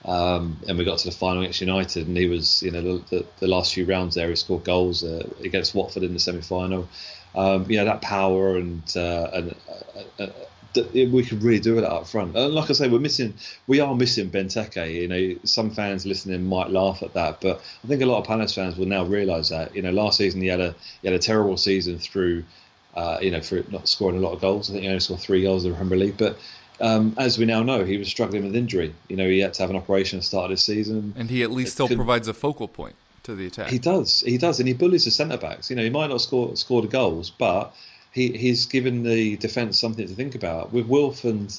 um, 0.05 0.58
and 0.69 0.76
we 0.76 0.85
got 0.85 0.99
to 0.99 1.08
the 1.08 1.17
final 1.17 1.43
against 1.43 1.61
United, 1.61 2.06
and 2.06 2.17
he 2.17 2.26
was, 2.26 2.62
you 2.62 2.70
know, 2.70 2.99
the, 2.99 3.25
the, 3.38 3.46
last 3.46 3.75
few 3.75 3.85
rounds 3.87 4.14
there, 4.14 4.29
he 4.29 4.37
scored 4.37 4.64
goals 4.64 5.05
uh, 5.05 5.26
against 5.43 5.75
Watford 5.75 6.02
in 6.02 6.12
the 6.12 6.20
semi 6.20 6.43
final. 6.43 6.88
Um, 7.35 7.69
you 7.70 7.79
know, 7.79 7.87
that 7.87 8.02
power 8.02 8.56
and 8.56 8.82
uh, 8.96 9.29
and 9.32 9.55
uh, 9.69 10.23
uh, 10.23 10.31
we 10.94 11.24
could 11.24 11.43
really 11.43 11.60
do 11.60 11.74
with 11.74 11.84
that 11.84 11.93
up 11.93 12.06
front. 12.06 12.36
And 12.36 12.54
like 12.54 12.70
I 12.70 12.72
say, 12.72 12.88
we're 12.88 12.98
missing, 12.98 13.34
we 13.66 13.81
are 13.81 13.94
missing 13.94 14.31
Benteke. 14.31 14.93
You 14.93 15.08
know, 15.08 15.38
some 15.44 15.70
fans 15.70 16.06
listening 16.06 16.44
might 16.44 16.70
laugh 16.70 17.02
at 17.02 17.14
that, 17.14 17.40
but 17.40 17.62
I 17.82 17.86
think 17.86 18.02
a 18.02 18.06
lot 18.06 18.19
of 18.19 18.26
Palace 18.26 18.54
fans 18.54 18.76
will 18.76 18.86
now 18.86 19.04
realise 19.04 19.48
that. 19.50 19.74
You 19.74 19.82
know, 19.82 19.90
last 19.90 20.19
season 20.19 20.40
he 20.40 20.48
had 20.48 20.60
a 20.60 20.74
he 21.02 21.08
had 21.08 21.14
a 21.14 21.19
terrible 21.19 21.56
season 21.56 21.98
through, 21.98 22.44
uh, 22.94 23.19
you 23.20 23.31
know, 23.31 23.40
for 23.40 23.62
not 23.70 23.88
scoring 23.88 24.16
a 24.16 24.20
lot 24.20 24.32
of 24.32 24.40
goals. 24.40 24.70
I 24.70 24.72
think 24.72 24.82
he 24.82 24.88
only 24.88 25.00
scored 25.00 25.20
three 25.20 25.43
goals 25.43 25.64
in 25.64 25.72
the 25.72 25.76
Premier 25.76 25.98
League, 25.98 26.16
but. 26.16 26.38
Um, 26.81 27.14
as 27.19 27.38
we 27.38 27.44
now 27.44 27.62
know, 27.62 27.84
he 27.84 27.98
was 27.98 28.08
struggling 28.08 28.43
with 28.43 28.56
injury. 28.56 28.93
You 29.06 29.14
know, 29.14 29.28
he 29.28 29.38
had 29.38 29.54
to 29.54 29.62
have 29.62 29.70
an 29.70 29.76
operation 29.76 30.19
at 30.19 30.22
the 30.22 30.26
start 30.26 30.46
of 30.46 30.50
this 30.50 30.64
season. 30.64 31.14
And 31.16 31.31
he 31.31 31.44
at 31.44 31.52
least 31.52 31.69
It 31.69 31.70
still 31.70 31.88
provides 31.88 32.26
a 32.26 32.34
focal 32.34 32.66
point 32.66 32.96
to 33.24 33.34
the 33.34 33.46
attack. 33.46 33.70
He 33.70 33.78
does, 33.78 34.20
he 34.20 34.38
does, 34.38 34.58
and 34.60 34.69
he 34.69 34.74
bullies 34.74 35.04
the 35.04 35.10
centre 35.10 35.36
backs. 35.36 35.70
You 35.70 35.76
know, 35.76 35.82
he 35.82 35.90
might 35.90 36.08
not 36.08 36.20
score 36.20 36.56
score 36.56 36.82
the 36.82 36.88
goals, 36.88 37.31
but 37.31 37.74
he 38.14 38.32
he's 38.32 38.66
given 38.66 39.02
the 39.02 39.36
defence 39.36 39.78
something 39.78 40.06
to 40.06 40.14
think 40.14 40.34
about. 40.34 40.72
With 40.72 40.86
Wilf 40.86 41.24
and 41.24 41.52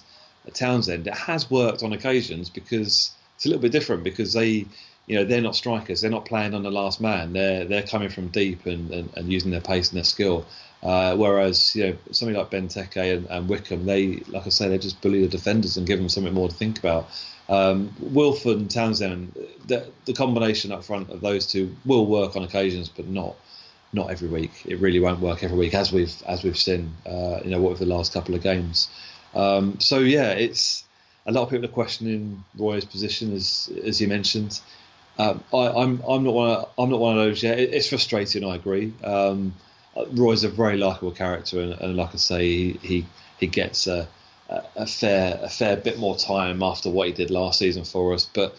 Townsend, 0.53 1.05
it 1.05 1.13
has 1.13 1.51
worked 1.51 1.83
on 1.83 1.91
occasions 1.91 2.49
because 2.49 3.11
it's 3.35 3.45
a 3.45 3.49
little 3.49 3.61
bit 3.61 3.73
different 3.73 4.03
because 4.03 4.31
they, 4.33 4.65
you 5.05 5.15
know, 5.15 5.25
they're 5.25 5.41
not 5.41 5.55
strikers. 5.55 5.99
They're 5.99 6.09
not 6.09 6.25
playing 6.25 6.53
on 6.53 6.63
the 6.63 6.71
last 6.71 7.01
man. 7.01 7.33
They're 7.33 7.65
they're 7.65 7.83
coming 7.83 8.09
from 8.09 8.29
deep 8.29 8.65
and, 8.65 8.89
and, 8.89 9.09
and 9.17 9.31
using 9.31 9.51
their 9.51 9.61
pace 9.61 9.89
and 9.89 9.97
their 9.97 10.05
skill. 10.05 10.45
Uh, 10.81 11.15
whereas 11.15 11.75
you 11.75 11.87
know 11.87 11.97
somebody 12.11 12.37
like 12.37 12.51
Benteke 12.51 13.17
and, 13.17 13.25
and 13.27 13.49
Wickham, 13.49 13.85
they 13.85 14.17
like 14.27 14.45
I 14.45 14.49
say, 14.49 14.69
they 14.69 14.77
just 14.77 15.01
bully 15.01 15.21
the 15.21 15.27
defenders 15.27 15.75
and 15.75 15.85
give 15.85 15.99
them 15.99 16.09
something 16.09 16.33
more 16.33 16.47
to 16.47 16.55
think 16.55 16.79
about. 16.79 17.09
Um, 17.49 17.93
Wilf 17.99 18.45
and 18.45 18.71
Townsend, 18.71 19.37
the, 19.67 19.87
the 20.05 20.13
combination 20.13 20.71
up 20.71 20.83
front 20.83 21.11
of 21.11 21.21
those 21.21 21.45
two 21.45 21.75
will 21.85 22.05
work 22.05 22.35
on 22.35 22.43
occasions, 22.43 22.89
but 22.89 23.07
not 23.07 23.35
not 23.95 24.11
every 24.11 24.27
week. 24.27 24.51
It 24.65 24.79
really 24.79 24.99
won't 24.99 25.21
work 25.21 25.43
every 25.43 25.57
week, 25.57 25.73
as 25.73 25.91
we've 25.91 26.13
as 26.27 26.43
we've 26.43 26.57
seen. 26.57 26.93
Uh, 27.05 27.39
you 27.43 27.49
know, 27.49 27.61
what 27.61 27.71
with 27.71 27.79
the 27.79 27.85
last 27.87 28.13
couple 28.13 28.35
of 28.35 28.43
games. 28.43 28.89
Um, 29.33 29.79
so 29.79 29.99
yeah, 29.99 30.31
it's 30.31 30.83
a 31.25 31.31
lot 31.31 31.43
of 31.43 31.49
people 31.49 31.65
are 31.65 31.69
questioning 31.69 32.43
Roy's 32.57 32.85
position, 32.85 33.33
as 33.33 33.71
as 33.83 33.99
you 33.99 34.07
mentioned. 34.07 34.59
Um, 35.17 35.43
I, 35.53 35.67
I'm 35.69 36.01
I'm 36.07 36.23
not 36.23 36.33
one 36.33 36.49
of, 36.51 36.69
I'm 36.77 36.89
not 36.89 36.99
one 36.99 37.17
of 37.17 37.25
those. 37.25 37.41
Yeah, 37.41 37.53
it, 37.53 37.73
it's 37.73 37.89
frustrating. 37.89 38.43
I 38.43 38.55
agree. 38.55 38.93
Um, 39.03 39.55
Roy's 40.11 40.43
a 40.43 40.49
very 40.49 40.77
likable 40.77 41.11
character, 41.11 41.61
and, 41.61 41.73
and 41.73 41.95
like 41.95 42.13
I 42.13 42.17
say, 42.17 42.47
he 42.47 42.79
he, 42.81 43.05
he 43.39 43.47
gets 43.47 43.87
a, 43.87 44.07
a 44.49 44.63
a 44.75 44.85
fair 44.85 45.39
a 45.41 45.49
fair 45.49 45.77
bit 45.77 45.97
more 45.97 46.17
time 46.17 46.61
after 46.61 46.89
what 46.89 47.07
he 47.07 47.13
did 47.13 47.31
last 47.31 47.59
season 47.59 47.85
for 47.85 48.13
us. 48.13 48.25
But 48.25 48.55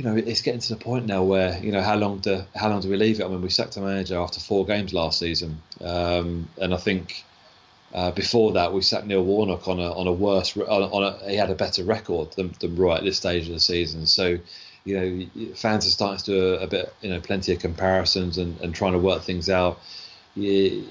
you 0.00 0.06
know, 0.06 0.16
it's 0.16 0.40
getting 0.40 0.60
to 0.60 0.74
the 0.74 0.82
point 0.82 1.04
now 1.04 1.22
where 1.22 1.58
you 1.62 1.72
know 1.72 1.82
how 1.82 1.94
long 1.94 2.20
do 2.20 2.42
how 2.56 2.70
long 2.70 2.80
do 2.80 2.88
we 2.88 2.96
leave 2.96 3.20
it? 3.20 3.24
I 3.24 3.28
mean, 3.28 3.42
we 3.42 3.50
sacked 3.50 3.76
a 3.76 3.82
manager 3.82 4.16
after 4.16 4.40
four 4.40 4.64
games 4.64 4.94
last 4.94 5.18
season, 5.18 5.60
um, 5.82 6.48
and 6.58 6.72
I 6.72 6.78
think 6.78 7.22
uh, 7.92 8.10
before 8.10 8.52
that 8.52 8.72
we 8.72 8.80
sacked 8.80 9.04
Neil 9.04 9.22
Warnock 9.22 9.68
on 9.68 9.78
a 9.78 9.92
on 9.92 10.06
a 10.06 10.12
worse 10.12 10.56
on 10.56 10.64
a, 10.64 10.86
on 10.86 11.02
a 11.02 11.28
he 11.28 11.36
had 11.36 11.50
a 11.50 11.54
better 11.54 11.84
record 11.84 12.32
than, 12.32 12.54
than 12.60 12.76
Roy 12.76 12.94
at 12.94 13.04
this 13.04 13.18
stage 13.18 13.46
of 13.46 13.52
the 13.52 13.60
season. 13.60 14.06
So, 14.06 14.38
you 14.86 14.94
know, 14.98 15.54
fans 15.54 15.86
are 15.86 15.90
starting 15.90 16.24
to 16.24 16.24
do 16.24 16.54
a, 16.54 16.60
a 16.60 16.66
bit, 16.66 16.94
you 17.02 17.10
know, 17.10 17.20
plenty 17.20 17.52
of 17.52 17.58
comparisons 17.58 18.38
and, 18.38 18.58
and 18.62 18.74
trying 18.74 18.92
to 18.92 18.98
work 18.98 19.20
things 19.24 19.50
out. 19.50 19.80
You, 20.34 20.86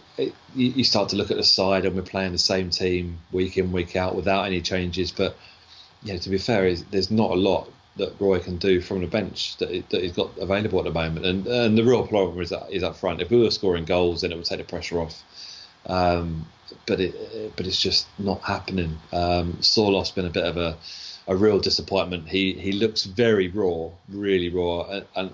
you 0.53 0.83
start 0.83 1.09
to 1.09 1.15
look 1.15 1.31
at 1.31 1.37
the 1.37 1.43
side, 1.43 1.85
and 1.85 1.95
we're 1.95 2.03
playing 2.03 2.33
the 2.33 2.37
same 2.37 2.69
team 2.69 3.17
week 3.31 3.57
in 3.57 3.71
week 3.71 3.95
out 3.95 4.13
without 4.13 4.45
any 4.45 4.61
changes, 4.61 5.11
but 5.11 5.35
you 6.03 6.13
yeah, 6.13 6.19
to 6.19 6.29
be 6.29 6.37
fair, 6.37 6.75
there's 6.91 7.09
not 7.09 7.31
a 7.31 7.35
lot 7.35 7.71
that 7.99 8.19
Roy 8.19 8.39
can 8.39 8.57
do 8.57 8.81
from 8.81 9.01
the 9.01 9.07
bench 9.07 9.57
that, 9.57 9.69
that 9.89 10.01
he's 10.01 10.13
got 10.13 10.37
available 10.37 10.79
at 10.79 10.85
the 10.85 10.91
moment. 10.91 11.25
And 11.25 11.47
and 11.47 11.77
the 11.77 11.83
real 11.83 12.05
problem 12.07 12.41
is 12.41 12.49
that 12.49 12.71
is 12.71 12.83
up 12.83 12.95
front. 12.97 13.21
If 13.21 13.29
we 13.29 13.41
were 13.41 13.51
scoring 13.51 13.85
goals, 13.85 14.21
then 14.21 14.31
it 14.31 14.35
would 14.35 14.45
take 14.45 14.59
the 14.59 14.65
pressure 14.65 14.99
off. 14.99 15.23
Um, 15.85 16.47
but 16.85 16.99
it 16.99 17.55
but 17.55 17.67
it's 17.67 17.81
just 17.81 18.07
not 18.17 18.41
happening. 18.41 18.97
Um, 19.13 19.61
Sorloth's 19.61 20.11
been 20.11 20.25
a 20.25 20.31
bit 20.31 20.45
of 20.45 20.57
a 20.57 20.77
a 21.27 21.35
real 21.35 21.59
disappointment. 21.59 22.27
He 22.27 22.53
he 22.53 22.71
looks 22.71 23.03
very 23.03 23.47
raw, 23.47 23.89
really 24.09 24.49
raw, 24.49 24.83
and, 24.89 25.05
and 25.15 25.33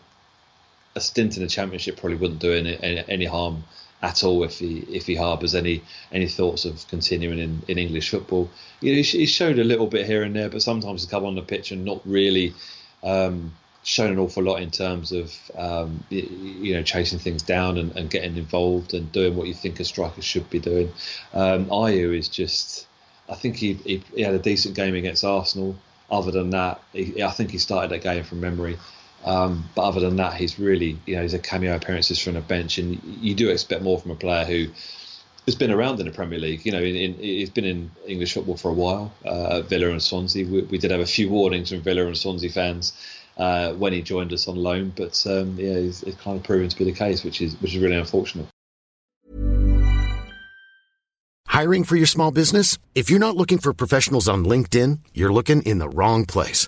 a 0.95 1.01
stint 1.01 1.37
in 1.37 1.43
the 1.43 1.49
championship 1.49 1.97
probably 1.97 2.17
wouldn't 2.17 2.39
do 2.39 2.53
any, 2.53 2.77
any, 2.81 3.03
any 3.07 3.25
harm 3.25 3.65
at 4.05 4.23
all 4.23 4.43
if 4.43 4.59
he 4.59 4.85
if 4.91 5.07
he 5.07 5.15
harbours 5.15 5.55
any 5.55 5.81
any 6.11 6.27
thoughts 6.27 6.63
of 6.63 6.87
continuing 6.87 7.39
in, 7.39 7.61
in 7.67 7.77
English 7.79 8.11
football. 8.11 8.49
You 8.79 8.91
know, 8.95 9.01
he, 9.01 9.25
showed 9.25 9.57
a 9.57 9.63
little 9.63 9.87
bit 9.87 10.05
here 10.05 10.21
and 10.21 10.35
there, 10.35 10.49
but 10.49 10.61
sometimes 10.61 11.03
he 11.03 11.09
come 11.09 11.25
on 11.25 11.33
the 11.33 11.41
pitch 11.41 11.71
and 11.71 11.83
not 11.83 12.01
really 12.05 12.53
um, 13.01 13.53
shown 13.81 14.11
an 14.11 14.19
awful 14.19 14.43
lot 14.43 14.61
in 14.61 14.69
terms 14.69 15.11
of 15.11 15.33
um, 15.57 16.03
you, 16.09 16.75
know 16.75 16.83
chasing 16.83 17.17
things 17.17 17.41
down 17.41 17.79
and, 17.79 17.95
and, 17.97 18.11
getting 18.11 18.37
involved 18.37 18.93
and 18.93 19.11
doing 19.11 19.35
what 19.35 19.47
you 19.47 19.55
think 19.55 19.79
a 19.79 19.83
striker 19.83 20.21
should 20.21 20.47
be 20.51 20.59
doing. 20.59 20.91
Um, 21.33 21.65
Ayew 21.65 22.15
is 22.15 22.27
just, 22.27 22.85
I 23.27 23.33
think 23.33 23.55
he, 23.55 23.73
he, 23.73 24.03
he 24.15 24.21
had 24.21 24.35
a 24.35 24.39
decent 24.39 24.75
game 24.75 24.93
against 24.93 25.23
Arsenal. 25.23 25.75
Other 26.11 26.29
than 26.31 26.51
that, 26.51 26.79
he, 26.93 27.23
I 27.23 27.31
think 27.31 27.49
he 27.49 27.57
started 27.57 27.89
that 27.89 28.03
game 28.03 28.23
from 28.23 28.39
memory. 28.39 28.77
Um, 29.25 29.67
but 29.73 29.81
other 29.81 29.99
than 29.99 30.17
that, 30.17 30.35
he's 30.35 30.59
really, 30.59 30.99
you 31.07 31.15
know, 31.15 31.23
he's 31.23 31.33
a 31.33 31.39
cameo 31.39 31.75
appearances 31.75 32.19
from 32.19 32.35
the 32.35 32.41
bench, 32.41 32.77
and 32.77 33.01
you 33.03 33.33
do 33.33 33.49
expect 33.49 33.81
more 33.81 33.99
from 33.99 34.11
a 34.11 34.15
player 34.15 34.45
who 34.45 34.67
has 35.45 35.55
been 35.55 35.71
around 35.71 35.99
in 35.99 36.05
the 36.05 36.11
Premier 36.11 36.37
League. 36.37 36.63
You 36.65 36.71
know, 36.71 36.81
in, 36.81 36.95
in, 36.95 37.13
he's 37.15 37.49
been 37.49 37.65
in 37.65 37.91
English 38.07 38.33
football 38.33 38.55
for 38.55 38.69
a 38.69 38.73
while. 38.73 39.11
Uh, 39.25 39.61
Villa 39.61 39.89
and 39.89 40.01
Swansea, 40.01 40.45
we, 40.45 40.61
we, 40.63 40.77
did 40.77 40.91
have 40.91 40.99
a 40.99 41.07
few 41.07 41.29
warnings 41.29 41.71
from 41.71 41.81
Villa 41.81 42.05
and 42.05 42.15
Swansea 42.15 42.51
fans 42.51 42.93
uh, 43.37 43.73
when 43.73 43.93
he 43.93 44.03
joined 44.03 44.31
us 44.31 44.47
on 44.47 44.55
loan, 44.55 44.93
but 44.95 45.25
um, 45.27 45.55
yeah, 45.57 45.73
it's, 45.73 46.03
it's 46.03 46.21
kind 46.21 46.37
of 46.37 46.43
proven 46.43 46.69
to 46.69 46.77
be 46.77 46.85
the 46.85 46.93
case, 46.93 47.23
which 47.23 47.41
is 47.41 47.59
which 47.61 47.73
is 47.75 47.81
really 47.81 47.97
unfortunate. 47.97 48.45
Hiring 51.47 51.83
for 51.83 51.95
your 51.95 52.05
small 52.05 52.31
business? 52.31 52.77
If 52.93 53.09
you're 53.09 53.19
not 53.19 53.37
looking 53.37 53.57
for 53.57 53.73
professionals 53.73 54.27
on 54.27 54.45
LinkedIn, 54.45 54.99
you're 55.13 55.33
looking 55.33 55.61
in 55.63 55.79
the 55.79 55.89
wrong 55.89 56.25
place. 56.25 56.67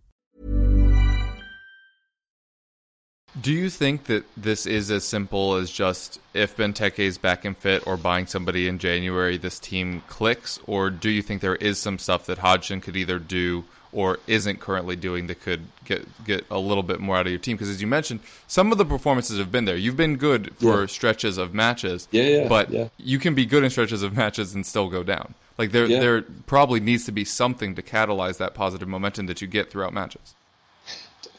Do 3.39 3.53
you 3.53 3.69
think 3.69 4.05
that 4.05 4.25
this 4.35 4.65
is 4.65 4.91
as 4.91 5.05
simple 5.05 5.55
as 5.55 5.71
just 5.71 6.19
if 6.33 6.57
Benteke 6.57 6.99
is 6.99 7.17
back 7.17 7.45
and 7.45 7.57
fit 7.57 7.87
or 7.87 7.95
buying 7.95 8.25
somebody 8.25 8.67
in 8.67 8.77
January, 8.77 9.37
this 9.37 9.57
team 9.57 10.03
clicks? 10.07 10.59
Or 10.67 10.89
do 10.89 11.09
you 11.09 11.21
think 11.21 11.41
there 11.41 11.55
is 11.55 11.79
some 11.79 11.97
stuff 11.97 12.25
that 12.25 12.39
Hodgson 12.39 12.81
could 12.81 12.97
either 12.97 13.19
do– 13.19 13.63
or 13.93 14.19
isn't 14.27 14.59
currently 14.59 14.95
doing 14.95 15.27
that 15.27 15.41
could 15.41 15.61
get 15.85 16.05
get 16.23 16.45
a 16.49 16.59
little 16.59 16.83
bit 16.83 16.99
more 16.99 17.17
out 17.17 17.25
of 17.25 17.31
your 17.31 17.39
team? 17.39 17.57
Because 17.57 17.69
as 17.69 17.81
you 17.81 17.87
mentioned, 17.87 18.21
some 18.47 18.71
of 18.71 18.77
the 18.77 18.85
performances 18.85 19.37
have 19.37 19.51
been 19.51 19.65
there. 19.65 19.75
You've 19.75 19.97
been 19.97 20.17
good 20.17 20.55
for 20.57 20.81
yeah. 20.81 20.85
stretches 20.87 21.37
of 21.37 21.53
matches, 21.53 22.07
yeah, 22.11 22.23
yeah, 22.23 22.47
but 22.47 22.69
yeah. 22.69 22.87
you 22.97 23.19
can 23.19 23.35
be 23.35 23.45
good 23.45 23.63
in 23.63 23.69
stretches 23.69 24.03
of 24.03 24.15
matches 24.15 24.55
and 24.55 24.65
still 24.65 24.89
go 24.89 25.03
down. 25.03 25.33
Like 25.57 25.71
there, 25.71 25.87
there 25.87 26.21
probably 26.47 26.79
needs 26.79 27.05
to 27.05 27.11
be 27.11 27.25
something 27.25 27.75
to 27.75 27.81
catalyze 27.81 28.37
that 28.37 28.53
positive 28.53 28.87
momentum 28.87 29.27
that 29.27 29.41
you 29.41 29.47
get 29.47 29.69
throughout 29.69 29.93
matches. 29.93 30.33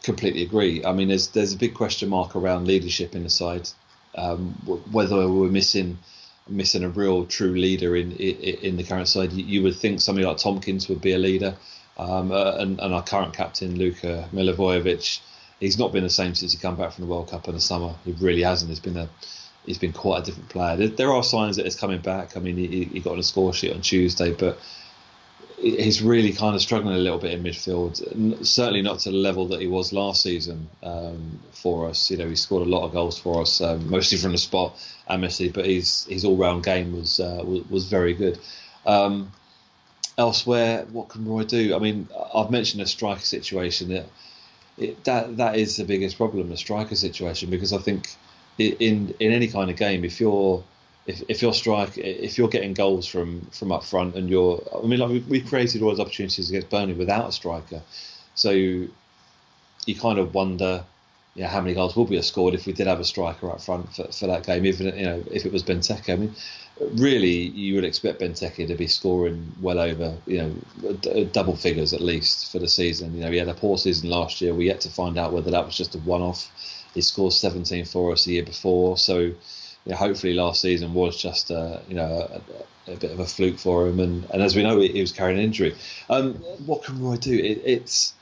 Completely 0.02 0.42
agree. 0.42 0.84
I 0.84 0.92
mean, 0.92 1.08
there's 1.08 1.28
there's 1.28 1.52
a 1.52 1.56
big 1.56 1.74
question 1.74 2.08
mark 2.08 2.34
around 2.34 2.66
leadership 2.66 3.14
in 3.14 3.22
the 3.22 3.30
side, 3.30 3.68
um, 4.16 4.54
whether 4.90 5.28
we're 5.28 5.48
missing 5.48 5.98
missing 6.48 6.82
a 6.82 6.88
real 6.88 7.24
true 7.24 7.54
leader 7.54 7.94
in 7.94 8.12
in, 8.12 8.36
in 8.36 8.76
the 8.76 8.82
current 8.82 9.08
side. 9.08 9.32
You, 9.32 9.62
would 9.62 9.76
think 9.76 10.00
somebody 10.00 10.26
like 10.26 10.38
Tomkins 10.38 10.88
would 10.88 11.00
be 11.00 11.12
a 11.12 11.18
leader. 11.18 11.54
Um, 11.98 12.32
uh, 12.32 12.56
and, 12.56 12.80
and, 12.80 12.94
our 12.94 13.02
current 13.02 13.34
captain, 13.34 13.76
Luka 13.76 14.26
Milivojevic, 14.32 15.20
he's 15.60 15.78
not 15.78 15.92
been 15.92 16.02
the 16.02 16.10
same 16.10 16.34
since 16.34 16.52
he 16.52 16.58
come 16.58 16.74
back 16.74 16.92
from 16.92 17.04
the 17.04 17.10
World 17.10 17.28
Cup 17.28 17.46
in 17.48 17.54
the 17.54 17.60
summer. 17.60 17.94
He 18.06 18.12
really 18.12 18.42
hasn't. 18.42 18.70
He's 18.70 18.80
been 18.80 18.96
a 18.96 19.08
he's 19.66 19.78
been 19.78 19.92
quite 19.92 20.22
a 20.22 20.24
different 20.24 20.48
player. 20.48 20.76
There, 20.76 20.88
there 20.88 21.12
are 21.12 21.22
signs 21.22 21.56
that 21.56 21.64
he's 21.64 21.76
coming 21.76 22.00
back. 22.00 22.36
I 22.36 22.40
mean, 22.40 22.56
he, 22.56 22.84
he, 22.84 23.00
got 23.00 23.12
on 23.12 23.18
a 23.18 23.22
score 23.22 23.52
sheet 23.52 23.72
on 23.72 23.82
Tuesday, 23.82 24.32
but 24.32 24.58
he's 25.62 26.02
really 26.02 26.32
kind 26.32 26.54
of 26.54 26.60
struggling 26.60 26.96
a 26.96 26.98
little 26.98 27.18
bit 27.18 27.32
in 27.32 27.42
midfield. 27.42 28.44
Certainly 28.44 28.82
not 28.82 28.98
to 29.00 29.10
the 29.10 29.16
level 29.16 29.46
that 29.48 29.60
he 29.60 29.68
was 29.68 29.92
last 29.92 30.22
season 30.22 30.68
um, 30.82 31.38
for 31.52 31.88
us. 31.88 32.10
You 32.10 32.16
know, 32.16 32.28
he 32.28 32.36
scored 32.36 32.66
a 32.66 32.70
lot 32.70 32.84
of 32.84 32.92
goals 32.92 33.18
for 33.18 33.40
us, 33.40 33.60
um, 33.60 33.88
mostly 33.88 34.18
from 34.18 34.32
the 34.32 34.38
spot, 34.38 34.76
Messi, 35.08 35.52
but 35.52 35.66
his 35.66 36.04
his 36.06 36.24
all 36.24 36.36
round 36.36 36.64
game 36.64 36.96
was, 36.96 37.20
uh, 37.20 37.42
was, 37.44 37.68
was 37.70 37.86
very 37.86 38.14
good. 38.14 38.38
Um, 38.84 39.32
elsewhere, 40.18 40.84
what 40.90 41.08
can 41.08 41.24
Roy 41.24 41.44
do? 41.44 41.76
I 41.76 41.78
mean, 41.78 42.08
I've 42.34 42.50
mentioned 42.50 42.82
a 42.82 42.86
striker 42.86 43.20
situation 43.20 43.90
that 43.90 44.06
it, 44.76 45.04
that 45.04 45.36
that 45.36 45.56
is 45.56 45.76
the 45.76 45.84
biggest 45.84 46.16
problem, 46.16 46.48
the 46.48 46.56
striker 46.56 46.96
situation, 46.96 47.50
because 47.50 47.72
I 47.72 47.78
think 47.78 48.08
in 48.58 49.14
in 49.20 49.32
any 49.32 49.46
kind 49.46 49.70
of 49.70 49.76
game, 49.76 50.04
if 50.04 50.20
you're 50.20 50.64
if, 51.06 51.22
if 51.28 51.42
you're 51.42 51.54
strike 51.54 51.98
if 51.98 52.38
you're 52.38 52.48
getting 52.48 52.74
goals 52.74 53.06
from 53.06 53.40
from 53.52 53.72
up 53.72 53.84
front 53.84 54.14
and 54.14 54.28
you're 54.28 54.62
I 54.76 54.86
mean 54.86 55.00
like 55.00 55.22
we, 55.28 55.40
created 55.40 55.82
all 55.82 55.90
those 55.90 56.00
opportunities 56.00 56.48
against 56.48 56.70
Burnley 56.70 56.94
without 56.94 57.28
a 57.28 57.32
striker, 57.32 57.82
so 58.34 58.50
you 58.50 58.90
kind 60.00 60.18
of 60.18 60.32
wonder 60.34 60.84
you 61.34 61.42
know, 61.42 61.48
how 61.48 61.60
many 61.60 61.74
goals 61.74 61.96
would 61.96 62.08
we 62.08 62.16
have 62.16 62.24
scored 62.24 62.54
if 62.54 62.66
we 62.66 62.72
did 62.72 62.86
have 62.86 63.00
a 63.00 63.04
striker 63.04 63.50
up 63.50 63.60
front 63.60 63.94
for, 63.94 64.04
for 64.12 64.26
that 64.26 64.44
game, 64.44 64.66
even 64.66 64.96
you 64.96 65.04
know 65.04 65.24
if 65.30 65.46
it 65.46 65.52
was 65.52 65.62
Benteke. 65.62 66.12
I 66.12 66.16
mean, 66.16 66.34
really, 66.94 67.48
you 67.48 67.74
would 67.74 67.84
expect 67.84 68.20
Benteke 68.20 68.66
to 68.68 68.74
be 68.74 68.86
scoring 68.86 69.52
well 69.60 69.78
over 69.78 70.16
you 70.26 70.38
know 70.38 70.88
uh, 70.88 71.24
double 71.32 71.56
figures 71.56 71.92
at 71.92 72.00
least 72.00 72.52
for 72.52 72.58
the 72.58 72.68
season. 72.68 73.14
You 73.14 73.22
know, 73.22 73.30
he 73.30 73.38
had 73.38 73.48
a 73.48 73.54
poor 73.54 73.78
season 73.78 74.10
last 74.10 74.40
year. 74.40 74.54
We 74.54 74.66
yet 74.66 74.82
to 74.82 74.90
find 74.90 75.18
out 75.18 75.32
whether 75.32 75.50
that 75.50 75.64
was 75.64 75.76
just 75.76 75.94
a 75.94 75.98
one-off. 75.98 76.50
He 76.94 77.00
scored 77.00 77.32
17 77.32 77.86
for 77.86 78.12
us 78.12 78.26
the 78.26 78.32
year 78.32 78.44
before, 78.44 78.98
so 78.98 79.32
you 79.84 79.92
know, 79.92 79.96
hopefully 79.96 80.34
last 80.34 80.60
season 80.60 80.94
was 80.94 81.20
just 81.20 81.50
a, 81.50 81.80
you 81.88 81.94
know 81.94 82.04
a, 82.86 82.92
a, 82.92 82.96
bit 82.96 83.10
of 83.10 83.20
a 83.20 83.26
fluke 83.26 83.58
for 83.58 83.86
him. 83.86 84.00
And, 84.00 84.28
and 84.30 84.42
as 84.42 84.54
we 84.54 84.62
know, 84.62 84.78
he, 84.78 85.00
was 85.00 85.12
carrying 85.12 85.38
an 85.38 85.44
injury. 85.44 85.74
Um, 86.08 86.34
what 86.66 86.84
can 86.84 87.02
Roy 87.02 87.16
do? 87.16 87.34
It, 87.34 87.62
it's 87.64 88.14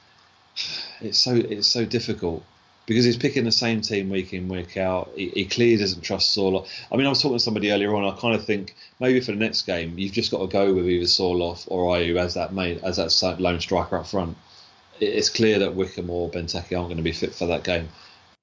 it's 1.00 1.18
so 1.18 1.34
it's 1.34 1.68
so 1.68 1.84
difficult 1.84 2.44
because 2.86 3.04
he's 3.04 3.16
picking 3.16 3.44
the 3.44 3.52
same 3.52 3.80
team 3.80 4.08
week 4.08 4.32
in 4.32 4.48
week 4.48 4.76
out. 4.76 5.12
He, 5.14 5.28
he 5.28 5.44
clearly 5.44 5.76
doesn't 5.76 6.02
trust 6.02 6.36
Sorloth. 6.36 6.68
I 6.90 6.96
mean, 6.96 7.06
I 7.06 7.10
was 7.10 7.22
talking 7.22 7.38
to 7.38 7.44
somebody 7.44 7.70
earlier 7.72 7.94
on. 7.94 8.04
I 8.04 8.16
kind 8.18 8.34
of 8.34 8.44
think 8.44 8.74
maybe 8.98 9.20
for 9.20 9.32
the 9.32 9.38
next 9.38 9.62
game, 9.62 9.98
you've 9.98 10.12
just 10.12 10.30
got 10.30 10.40
to 10.40 10.46
go 10.46 10.74
with 10.74 10.88
either 10.88 11.06
Sorloth 11.06 11.66
or 11.68 11.94
Ayew 11.96 12.16
as 12.16 12.34
that 12.34 12.52
main 12.52 12.80
as 12.82 12.96
that 12.96 13.40
lone 13.40 13.60
striker 13.60 13.96
up 13.96 14.06
front. 14.06 14.36
It's 14.98 15.30
clear 15.30 15.60
that 15.60 15.74
Wickham 15.74 16.10
or 16.10 16.30
Benteke 16.30 16.76
aren't 16.76 16.88
going 16.88 16.96
to 16.96 17.02
be 17.02 17.12
fit 17.12 17.34
for 17.34 17.46
that 17.46 17.64
game. 17.64 17.88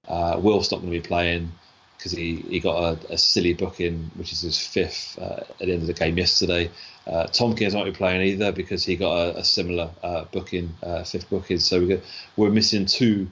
Uh, 0.08 0.38
Wilf's 0.38 0.72
not 0.72 0.82
going 0.82 0.94
to 0.94 1.00
be 1.00 1.06
playing. 1.08 1.52
Because 1.98 2.12
he, 2.12 2.36
he 2.36 2.60
got 2.60 2.78
a, 2.78 3.14
a, 3.14 3.18
silly 3.18 3.54
booking, 3.54 4.12
which 4.16 4.32
is 4.32 4.42
his 4.42 4.60
fifth 4.60 5.18
uh, 5.20 5.44
at 5.60 5.60
the 5.60 5.74
end 5.74 5.82
of 5.82 5.88
the 5.88 5.94
game 5.94 6.18
yesterday. 6.18 6.70
Uh, 7.08 7.26
Tomkins 7.28 7.74
not 7.74 7.86
be 7.86 7.92
playing 7.92 8.22
either 8.22 8.52
because 8.52 8.86
he 8.86 8.96
got 8.96 9.14
a, 9.16 9.38
a 9.40 9.44
similar 9.44 9.90
uh, 10.04 10.26
booking, 10.32 10.76
uh, 10.84 11.04
fifth 11.04 11.30
booking. 11.30 11.60
So 11.60 11.80
we 11.80 12.02
we're 12.36 12.52
missing 12.52 12.86
two, 12.86 13.28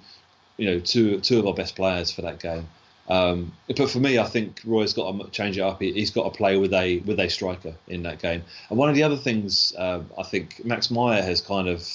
you 0.57 0.65
know, 0.65 0.79
two 0.79 1.19
two 1.19 1.39
of 1.39 1.47
our 1.47 1.53
best 1.53 1.75
players 1.75 2.11
for 2.11 2.21
that 2.23 2.39
game. 2.39 2.67
Um, 3.07 3.53
but 3.67 3.89
for 3.89 3.99
me, 3.99 4.17
I 4.17 4.23
think 4.23 4.61
Roy's 4.65 4.93
got 4.93 5.11
to 5.11 5.29
change 5.29 5.57
it 5.57 5.61
up. 5.61 5.81
He, 5.81 5.99
has 5.99 6.09
got 6.09 6.23
to 6.23 6.35
play 6.35 6.57
with 6.57 6.73
a 6.73 6.99
with 6.99 7.19
a 7.19 7.29
striker 7.29 7.75
in 7.87 8.03
that 8.03 8.19
game. 8.19 8.43
And 8.69 8.79
one 8.79 8.89
of 8.89 8.95
the 8.95 9.03
other 9.03 9.17
things 9.17 9.73
um, 9.77 10.09
I 10.17 10.23
think 10.23 10.63
Max 10.65 10.89
Meyer 10.89 11.21
has 11.21 11.41
kind 11.41 11.67
of 11.67 11.87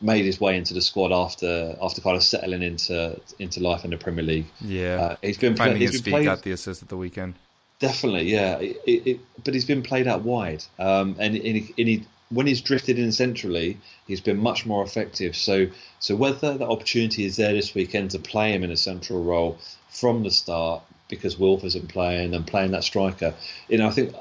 made 0.00 0.24
his 0.24 0.40
way 0.40 0.56
into 0.56 0.74
the 0.74 0.82
squad 0.82 1.12
after 1.12 1.76
after 1.80 2.00
kind 2.00 2.16
of 2.16 2.22
settling 2.22 2.62
into 2.62 3.18
into 3.38 3.60
life 3.60 3.84
in 3.84 3.90
the 3.90 3.96
Premier 3.96 4.24
League. 4.24 4.46
Yeah, 4.60 4.96
uh, 4.96 5.16
he's 5.22 5.38
been 5.38 5.56
finding 5.56 5.78
he's 5.78 5.92
his 5.92 6.00
been 6.00 6.04
feet, 6.04 6.10
played, 6.10 6.24
got 6.24 6.42
the 6.42 6.52
assist 6.52 6.82
at 6.82 6.88
the 6.88 6.96
weekend. 6.96 7.34
Definitely, 7.78 8.30
yeah. 8.30 8.58
It, 8.58 8.76
it, 8.86 9.20
but 9.44 9.52
he's 9.52 9.66
been 9.66 9.82
played 9.82 10.06
out 10.06 10.22
wide, 10.22 10.64
um, 10.78 11.16
and, 11.18 11.36
and, 11.36 11.56
he, 11.56 11.74
and 11.76 11.88
he, 11.88 12.06
when 12.30 12.46
he's 12.46 12.62
drifted 12.62 12.98
in 12.98 13.12
centrally, 13.12 13.78
he's 14.06 14.22
been 14.22 14.38
much 14.38 14.64
more 14.64 14.82
effective. 14.82 15.36
So, 15.36 15.66
so 15.98 16.16
whether 16.16 16.56
the 16.56 16.66
opportunity 16.66 17.26
is 17.26 17.36
there 17.36 17.52
this 17.52 17.74
weekend 17.74 18.12
to 18.12 18.18
play 18.18 18.52
him 18.52 18.64
in 18.64 18.70
a 18.70 18.78
central 18.78 19.22
role 19.22 19.58
from 19.90 20.22
the 20.22 20.30
start, 20.30 20.82
because 21.08 21.38
Wilf 21.38 21.64
isn't 21.64 21.88
playing 21.88 22.34
and 22.34 22.46
playing 22.46 22.70
that 22.70 22.82
striker, 22.82 23.34
you 23.68 23.76
know, 23.76 23.88
I 23.88 23.90
think 23.90 24.14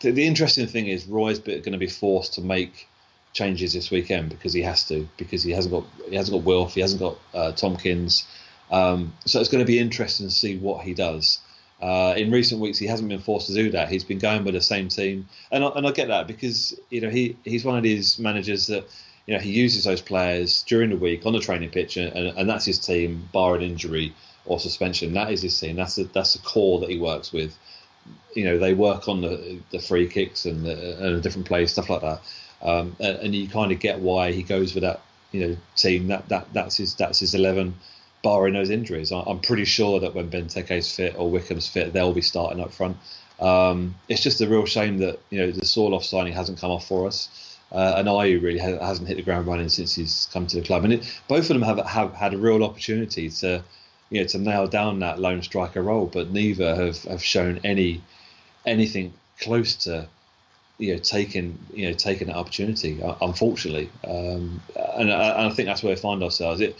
the, 0.00 0.12
the 0.12 0.24
interesting 0.24 0.68
thing 0.68 0.86
is 0.86 1.04
Roy's 1.06 1.40
going 1.40 1.62
to 1.62 1.78
be 1.78 1.88
forced 1.88 2.34
to 2.34 2.40
make 2.40 2.88
changes 3.32 3.72
this 3.72 3.90
weekend 3.90 4.30
because 4.30 4.52
he 4.52 4.62
has 4.62 4.86
to 4.88 5.08
because 5.16 5.42
he 5.42 5.52
hasn't 5.52 5.72
got 5.72 5.84
he 6.08 6.16
hasn't 6.16 6.36
got 6.36 6.44
Wilf, 6.44 6.74
he 6.74 6.80
hasn't 6.80 7.00
got 7.00 7.18
uh, 7.34 7.52
Tomkins. 7.52 8.24
Um, 8.70 9.12
so 9.26 9.40
it's 9.40 9.50
going 9.50 9.64
to 9.64 9.66
be 9.66 9.78
interesting 9.78 10.26
to 10.26 10.32
see 10.32 10.56
what 10.56 10.84
he 10.84 10.94
does. 10.94 11.40
Uh, 11.80 12.14
in 12.16 12.30
recent 12.30 12.60
weeks, 12.60 12.78
he 12.78 12.86
hasn't 12.86 13.08
been 13.08 13.18
forced 13.18 13.48
to 13.48 13.54
do 13.54 13.70
that. 13.72 13.88
He's 13.88 14.04
been 14.04 14.18
going 14.20 14.44
with 14.44 14.54
the 14.54 14.60
same 14.60 14.88
team, 14.88 15.28
and 15.50 15.64
I, 15.64 15.68
and 15.70 15.86
I 15.86 15.90
get 15.90 16.08
that 16.08 16.26
because 16.26 16.78
you 16.90 17.00
know 17.00 17.10
he 17.10 17.36
he's 17.44 17.64
one 17.64 17.76
of 17.76 17.82
these 17.82 18.18
managers 18.18 18.68
that 18.68 18.84
you 19.26 19.34
know 19.34 19.40
he 19.40 19.50
uses 19.50 19.84
those 19.84 20.00
players 20.00 20.62
during 20.62 20.90
the 20.90 20.96
week 20.96 21.26
on 21.26 21.32
the 21.32 21.40
training 21.40 21.70
pitch, 21.70 21.96
and, 21.96 22.14
and 22.14 22.48
that's 22.48 22.64
his 22.64 22.78
team, 22.78 23.28
bar 23.32 23.56
an 23.56 23.62
injury 23.62 24.14
or 24.44 24.60
suspension. 24.60 25.14
That 25.14 25.32
is 25.32 25.42
his 25.42 25.58
team. 25.58 25.74
That's 25.74 25.96
the 25.96 26.04
that's 26.04 26.34
the 26.34 26.38
core 26.40 26.80
that 26.80 26.88
he 26.88 26.98
works 26.98 27.32
with. 27.32 27.56
You 28.34 28.44
know 28.44 28.58
they 28.58 28.74
work 28.74 29.08
on 29.08 29.20
the 29.20 29.58
the 29.70 29.80
free 29.80 30.08
kicks 30.08 30.44
and, 30.44 30.64
the, 30.64 30.96
and 30.98 31.16
a 31.16 31.20
different 31.20 31.48
plays, 31.48 31.72
stuff 31.72 31.90
like 31.90 32.02
that, 32.02 32.20
um, 32.62 32.96
and, 33.00 33.16
and 33.18 33.34
you 33.34 33.48
kind 33.48 33.72
of 33.72 33.78
get 33.78 34.00
why 34.00 34.32
he 34.32 34.42
goes 34.42 34.74
with 34.74 34.82
that 34.82 35.00
you 35.32 35.46
know 35.46 35.56
team. 35.76 36.08
That 36.08 36.28
that 36.28 36.52
that's 36.52 36.76
his 36.76 36.94
that's 36.94 37.20
his 37.20 37.34
eleven 37.34 37.74
barring 38.22 38.54
those 38.54 38.70
injuries. 38.70 39.10
I'm 39.10 39.40
pretty 39.40 39.64
sure 39.64 40.00
that 40.00 40.14
when 40.14 40.30
Benteke's 40.30 40.94
fit 40.94 41.16
or 41.18 41.28
Wickham's 41.30 41.68
fit, 41.68 41.92
they'll 41.92 42.12
be 42.12 42.20
starting 42.20 42.60
up 42.60 42.72
front. 42.72 42.96
Um, 43.40 43.96
it's 44.08 44.22
just 44.22 44.40
a 44.40 44.48
real 44.48 44.66
shame 44.66 44.98
that 44.98 45.18
you 45.30 45.40
know 45.40 45.50
the 45.50 45.64
Sorloth 45.64 46.04
signing 46.04 46.32
hasn't 46.32 46.60
come 46.60 46.70
off 46.70 46.86
for 46.86 47.06
us, 47.06 47.58
uh, 47.72 47.94
and 47.96 48.06
Ayew 48.06 48.40
really 48.40 48.58
hasn't 48.58 49.08
hit 49.08 49.16
the 49.16 49.22
ground 49.22 49.46
running 49.46 49.68
since 49.68 49.94
he's 49.94 50.28
come 50.32 50.46
to 50.46 50.60
the 50.60 50.66
club. 50.66 50.84
And 50.84 50.92
it, 50.94 51.20
both 51.26 51.50
of 51.50 51.58
them 51.58 51.62
have 51.62 51.84
have 51.86 52.14
had 52.14 52.34
a 52.34 52.38
real 52.38 52.62
opportunity 52.62 53.28
to 53.30 53.62
you 54.10 54.20
know 54.20 54.26
to 54.28 54.38
nail 54.38 54.68
down 54.68 55.00
that 55.00 55.18
lone 55.18 55.42
striker 55.42 55.82
role, 55.82 56.06
but 56.06 56.30
neither 56.30 56.76
have, 56.76 57.02
have 57.04 57.24
shown 57.24 57.60
any 57.64 58.02
anything 58.64 59.12
close 59.40 59.74
to 59.74 60.06
you 60.78 60.94
know 60.94 61.00
taking 61.00 61.58
you 61.72 61.88
know 61.88 61.94
taking 61.94 62.28
that 62.28 62.36
opportunity. 62.36 63.02
Uh, 63.02 63.14
unfortunately, 63.20 63.90
um, 64.06 64.60
and, 64.96 65.10
and, 65.10 65.12
I 65.12 65.50
think 65.50 65.66
that's 65.66 65.82
where 65.82 65.94
we 65.94 66.00
find 66.00 66.22
ourselves. 66.22 66.60
It 66.60 66.76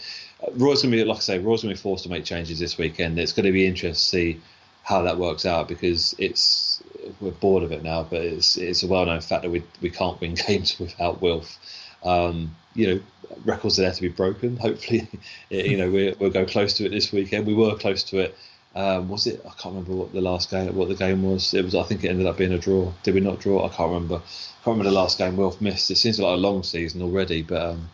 Roy's 0.53 0.81
to 0.81 0.87
be, 0.87 1.03
like 1.03 1.17
I 1.17 1.21
say, 1.21 1.39
Roy's 1.39 1.61
to 1.61 1.67
be 1.67 1.75
forced 1.75 2.03
to 2.03 2.09
make 2.09 2.25
changes 2.25 2.59
this 2.59 2.77
weekend. 2.77 3.17
It's 3.17 3.33
to 3.33 3.51
be 3.51 3.65
interesting 3.65 3.93
to 3.93 3.99
see 3.99 4.41
how 4.83 5.01
that 5.03 5.17
works 5.17 5.45
out 5.45 5.67
because 5.67 6.13
it's 6.17 6.83
we're 7.21 7.31
bored 7.31 7.63
of 7.63 7.71
it 7.71 7.83
now. 7.83 8.03
But 8.03 8.21
it's 8.21 8.57
it's 8.57 8.83
a 8.83 8.87
well 8.87 9.05
known 9.05 9.21
fact 9.21 9.43
that 9.43 9.51
we 9.51 9.63
we 9.81 9.89
can't 9.89 10.19
win 10.19 10.33
games 10.47 10.79
without 10.79 11.21
Wilf. 11.21 11.57
Um, 12.03 12.55
you 12.75 12.87
know, 12.87 13.01
records 13.45 13.79
are 13.79 13.83
there 13.83 13.91
to 13.91 14.01
be 14.01 14.09
broken. 14.09 14.57
Hopefully, 14.57 15.07
you 15.49 15.77
know 15.77 15.89
we, 15.89 16.13
will 16.19 16.29
go 16.29 16.45
close 16.45 16.73
to 16.75 16.85
it 16.85 16.89
this 16.89 17.11
weekend. 17.11 17.47
We 17.47 17.53
were 17.53 17.75
close 17.75 18.03
to 18.05 18.19
it. 18.19 18.37
Um, 18.75 19.07
was 19.07 19.27
it? 19.27 19.41
I 19.45 19.49
can't 19.49 19.75
remember 19.75 19.93
what 19.93 20.13
the 20.13 20.21
last 20.21 20.49
game, 20.49 20.73
what 20.75 20.89
the 20.89 20.95
game 20.95 21.21
was. 21.23 21.53
It 21.53 21.63
was. 21.63 21.75
I 21.75 21.83
think 21.83 22.03
it 22.03 22.09
ended 22.09 22.25
up 22.25 22.37
being 22.37 22.53
a 22.53 22.57
draw. 22.57 22.91
Did 23.03 23.13
we 23.13 23.21
not 23.21 23.39
draw? 23.39 23.65
I 23.65 23.69
can't 23.69 23.91
remember. 23.91 24.15
I 24.15 24.19
can't 24.63 24.77
remember 24.77 24.89
the 24.89 24.95
last 24.95 25.17
game 25.17 25.37
Wilf 25.37 25.61
missed. 25.61 25.91
It 25.91 25.97
seems 25.97 26.19
like 26.19 26.33
a 26.33 26.37
long 26.37 26.63
season 26.63 27.01
already, 27.01 27.43
but 27.43 27.61
um, 27.61 27.89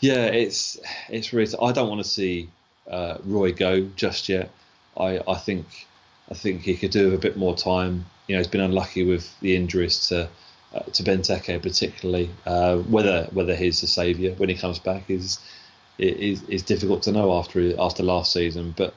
yeah, 0.00 0.24
it's 0.26 0.78
it's 1.10 1.32
really. 1.32 1.52
I 1.60 1.72
don't 1.72 1.88
want 1.88 2.02
to 2.02 2.08
see 2.08 2.48
uh, 2.90 3.18
Roy 3.24 3.52
go 3.52 3.82
just 3.96 4.28
yet. 4.28 4.50
I 4.96 5.20
I 5.28 5.34
think 5.34 5.66
I 6.30 6.34
think 6.34 6.62
he 6.62 6.76
could 6.76 6.90
do 6.90 7.06
with 7.06 7.14
a 7.14 7.18
bit 7.18 7.36
more 7.36 7.54
time. 7.54 8.06
You 8.26 8.34
know, 8.34 8.40
he's 8.40 8.48
been 8.48 8.60
unlucky 8.60 9.04
with 9.04 9.38
the 9.40 9.56
injuries 9.56 10.08
to 10.08 10.28
uh, 10.74 10.80
to 10.80 11.02
Benteke 11.02 11.62
particularly. 11.62 12.30
Uh, 12.46 12.78
whether 12.78 13.24
whether 13.32 13.54
he's 13.54 13.80
the 13.80 13.86
saviour 13.86 14.34
when 14.36 14.48
he 14.48 14.54
comes 14.54 14.78
back 14.78 15.10
is 15.10 15.38
is 15.98 16.42
is 16.44 16.62
difficult 16.62 17.02
to 17.02 17.12
know 17.12 17.32
after 17.38 17.78
after 17.80 18.02
last 18.02 18.32
season. 18.32 18.72
But 18.76 18.94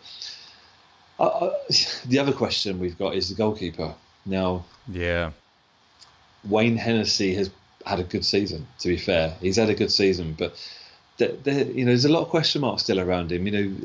I, 1.21 1.25
uh, 1.25 1.27
I, 1.27 1.45
uh, 1.45 1.53
the 2.05 2.19
other 2.19 2.33
question 2.33 2.79
we've 2.79 2.97
got 2.97 3.15
is 3.15 3.29
the 3.29 3.35
goalkeeper. 3.35 3.93
Now, 4.25 4.65
yeah, 4.87 5.31
Wayne 6.43 6.77
Hennessy 6.77 7.33
has 7.35 7.49
had 7.85 7.99
a 7.99 8.03
good 8.03 8.25
season. 8.25 8.67
To 8.79 8.87
be 8.87 8.97
fair, 8.97 9.35
he's 9.41 9.57
had 9.57 9.69
a 9.69 9.75
good 9.75 9.91
season, 9.91 10.35
but 10.37 10.55
there, 11.17 11.63
you 11.63 11.85
know, 11.85 11.91
there's 11.91 12.05
a 12.05 12.11
lot 12.11 12.23
of 12.23 12.29
question 12.29 12.61
marks 12.61 12.83
still 12.83 12.99
around 12.99 13.31
him. 13.31 13.45
You 13.45 13.51
know, 13.51 13.75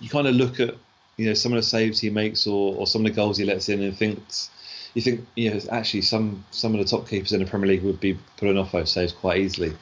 you 0.00 0.08
kind 0.08 0.26
of 0.26 0.34
look 0.34 0.60
at 0.60 0.74
you 1.16 1.26
know 1.26 1.34
some 1.34 1.52
of 1.52 1.56
the 1.56 1.62
saves 1.62 2.00
he 2.00 2.10
makes 2.10 2.46
or, 2.46 2.74
or 2.76 2.86
some 2.86 3.04
of 3.04 3.12
the 3.12 3.16
goals 3.16 3.38
he 3.38 3.44
lets 3.44 3.68
in 3.68 3.82
and 3.82 3.96
thinks 3.96 4.50
you 4.94 5.02
think 5.02 5.26
you 5.34 5.50
know 5.50 5.60
actually 5.70 6.02
some 6.02 6.44
some 6.50 6.74
of 6.74 6.80
the 6.80 6.86
top 6.86 7.08
keepers 7.08 7.32
in 7.32 7.40
the 7.40 7.46
Premier 7.46 7.68
League 7.68 7.82
would 7.82 8.00
be 8.00 8.18
pulling 8.38 8.58
off 8.58 8.72
those 8.72 8.92
saves 8.92 9.12
quite 9.12 9.40
easily. 9.40 9.72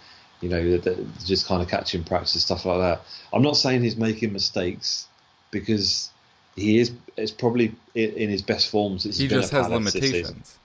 You 0.40 0.48
know, 0.50 0.79
just 1.24 1.46
kind 1.46 1.62
of 1.62 1.68
catching 1.68 2.05
practice 2.05 2.42
stuff 2.42 2.66
like 2.66 2.79
that. 2.79 3.03
I'm 3.33 3.42
not 3.42 3.57
saying 3.57 3.83
he's 3.83 3.96
making 3.96 4.33
mistakes 4.33 5.07
because 5.50 6.11
he 6.56 6.78
is. 6.78 6.92
It's 7.16 7.32
probably 7.32 7.74
in 7.94 8.28
his 8.28 8.42
best 8.42 8.68
form. 8.68 8.98
He 8.98 9.28
just 9.28 9.52
has 9.52 9.68
limitations. 9.68 10.58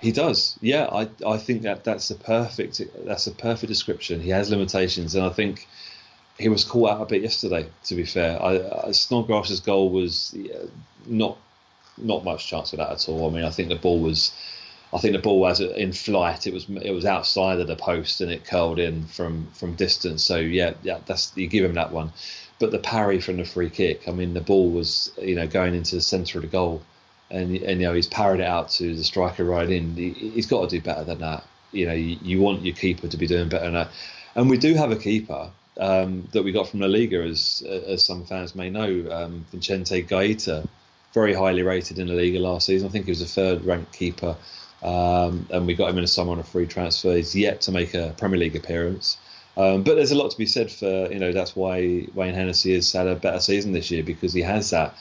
He 0.00 0.12
does. 0.12 0.58
Yeah, 0.60 0.88
I 0.92 1.08
I 1.26 1.38
think 1.38 1.62
that 1.62 1.84
that's 1.84 2.10
a 2.10 2.14
perfect 2.14 2.80
that's 3.04 3.26
a 3.26 3.32
perfect 3.32 3.68
description. 3.68 4.20
He 4.20 4.30
has 4.30 4.50
limitations, 4.50 5.14
and 5.14 5.24
I 5.24 5.30
think 5.30 5.66
he 6.38 6.48
was 6.48 6.64
caught 6.64 6.90
out 6.90 7.02
a 7.02 7.06
bit 7.06 7.22
yesterday. 7.22 7.66
To 7.84 7.94
be 7.94 8.04
fair, 8.04 8.40
I, 8.42 8.88
I, 8.88 8.92
Snodgrass's 8.92 9.60
goal 9.60 9.90
was 9.90 10.34
yeah, 10.36 10.54
not 11.06 11.38
not 11.96 12.24
much 12.24 12.46
chance 12.46 12.72
of 12.72 12.78
that 12.78 12.90
at 12.90 13.08
all. 13.08 13.30
I 13.30 13.34
mean, 13.34 13.44
I 13.44 13.50
think 13.50 13.68
the 13.68 13.76
ball 13.76 14.00
was, 14.00 14.32
I 14.92 14.98
think 14.98 15.14
the 15.14 15.22
ball 15.22 15.40
was 15.40 15.60
in 15.60 15.92
flight. 15.92 16.46
It 16.46 16.52
was 16.52 16.68
it 16.68 16.90
was 16.90 17.06
outside 17.06 17.60
of 17.60 17.66
the 17.66 17.76
post 17.76 18.20
and 18.20 18.30
it 18.30 18.44
curled 18.44 18.78
in 18.78 19.06
from 19.06 19.48
from 19.52 19.74
distance. 19.74 20.22
So 20.22 20.36
yeah, 20.36 20.74
yeah, 20.82 20.98
that's 21.06 21.32
you 21.36 21.46
give 21.46 21.64
him 21.64 21.74
that 21.74 21.92
one. 21.92 22.12
But 22.58 22.70
the 22.70 22.78
parry 22.78 23.20
from 23.20 23.36
the 23.36 23.44
free 23.44 23.68
kick, 23.68 24.08
I 24.08 24.12
mean, 24.12 24.32
the 24.32 24.40
ball 24.40 24.70
was 24.70 25.12
you 25.20 25.34
know 25.34 25.46
going 25.46 25.74
into 25.74 25.96
the 25.96 26.00
centre 26.00 26.38
of 26.38 26.42
the 26.42 26.48
goal, 26.48 26.82
and, 27.30 27.56
and 27.56 27.80
you 27.80 27.86
know 27.86 27.94
he's 27.94 28.06
parried 28.06 28.40
it 28.40 28.46
out 28.46 28.70
to 28.70 28.94
the 28.94 29.04
striker 29.04 29.44
right 29.44 29.68
in. 29.68 29.94
He, 29.94 30.32
has 30.36 30.46
got 30.46 30.68
to 30.68 30.76
do 30.76 30.82
better 30.82 31.04
than 31.04 31.18
that. 31.18 31.44
You 31.72 31.86
know, 31.86 31.92
you, 31.92 32.16
you 32.22 32.40
want 32.40 32.64
your 32.64 32.74
keeper 32.74 33.08
to 33.08 33.16
be 33.16 33.26
doing 33.26 33.48
better 33.48 33.64
than 33.64 33.74
that. 33.74 33.90
And 34.34 34.48
we 34.48 34.56
do 34.56 34.74
have 34.74 34.90
a 34.90 34.96
keeper 34.96 35.50
um, 35.78 36.28
that 36.32 36.42
we 36.42 36.52
got 36.52 36.68
from 36.68 36.80
La 36.80 36.86
Liga, 36.86 37.22
as 37.22 37.62
as 37.66 38.04
some 38.04 38.24
fans 38.24 38.54
may 38.54 38.70
know, 38.70 39.06
um, 39.10 39.44
Vicente 39.52 40.02
Guaita, 40.02 40.66
very 41.12 41.34
highly 41.34 41.62
rated 41.62 41.98
in 41.98 42.08
the 42.08 42.14
Liga 42.14 42.38
last 42.38 42.66
season. 42.66 42.88
I 42.88 42.90
think 42.90 43.06
he 43.06 43.10
was 43.10 43.22
a 43.22 43.26
third 43.26 43.64
ranked 43.64 43.92
keeper, 43.92 44.36
um, 44.82 45.46
and 45.50 45.66
we 45.66 45.74
got 45.74 45.90
him 45.90 45.98
in 45.98 46.04
the 46.04 46.08
summer 46.08 46.32
on 46.32 46.38
a 46.38 46.44
free 46.44 46.66
transfer. 46.66 47.14
He's 47.14 47.34
yet 47.34 47.60
to 47.62 47.72
make 47.72 47.94
a 47.94 48.14
Premier 48.16 48.38
League 48.38 48.56
appearance. 48.56 49.18
Um, 49.56 49.84
but 49.84 49.94
there's 49.94 50.12
a 50.12 50.16
lot 50.16 50.30
to 50.30 50.38
be 50.38 50.46
said 50.46 50.70
for 50.70 51.10
you 51.10 51.18
know 51.18 51.32
that's 51.32 51.56
why 51.56 52.06
Wayne 52.14 52.34
Hennessy 52.34 52.74
has 52.74 52.92
had 52.92 53.06
a 53.06 53.16
better 53.16 53.40
season 53.40 53.72
this 53.72 53.90
year 53.90 54.02
because 54.02 54.32
he 54.32 54.42
has 54.42 54.70
that 54.70 54.94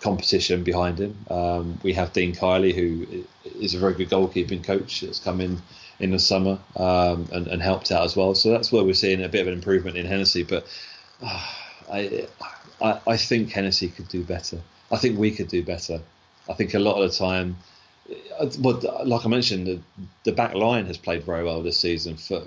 competition 0.00 0.64
behind 0.64 0.98
him. 0.98 1.16
Um, 1.30 1.78
we 1.82 1.94
have 1.94 2.12
Dean 2.12 2.34
Kiely 2.34 2.74
who 2.74 3.24
is 3.58 3.74
a 3.74 3.78
very 3.78 3.94
good 3.94 4.10
goalkeeping 4.10 4.62
coach 4.64 5.00
that's 5.00 5.18
come 5.18 5.40
in 5.40 5.62
in 5.98 6.10
the 6.10 6.18
summer 6.18 6.58
um, 6.76 7.28
and, 7.32 7.46
and, 7.46 7.62
helped 7.62 7.92
out 7.92 8.04
as 8.04 8.16
well. 8.16 8.34
So 8.34 8.50
that's 8.50 8.72
where 8.72 8.82
we're 8.82 8.92
seeing 8.94 9.22
a 9.22 9.28
bit 9.28 9.42
of 9.42 9.46
an 9.46 9.54
improvement 9.54 9.96
in 9.96 10.04
Hennessy. 10.04 10.42
But 10.42 10.66
uh, 11.22 11.46
I, 11.90 12.26
I, 12.80 13.00
I 13.06 13.16
think 13.16 13.50
Hennessy 13.50 13.88
could 13.88 14.08
do 14.08 14.24
better. 14.24 14.58
I 14.90 14.96
think 14.96 15.16
we 15.16 15.30
could 15.30 15.46
do 15.46 15.62
better. 15.62 16.00
I 16.50 16.54
think 16.54 16.74
a 16.74 16.80
lot 16.80 17.00
of 17.00 17.10
the 17.10 17.16
time, 17.16 17.56
but 18.58 18.84
uh, 18.84 19.04
like 19.04 19.24
I 19.24 19.28
mentioned, 19.28 19.66
the, 19.68 19.80
the 20.24 20.32
back 20.32 20.54
line 20.54 20.86
has 20.86 20.98
played 20.98 21.22
very 21.22 21.44
well 21.44 21.62
this 21.62 21.78
season 21.78 22.16
for 22.16 22.42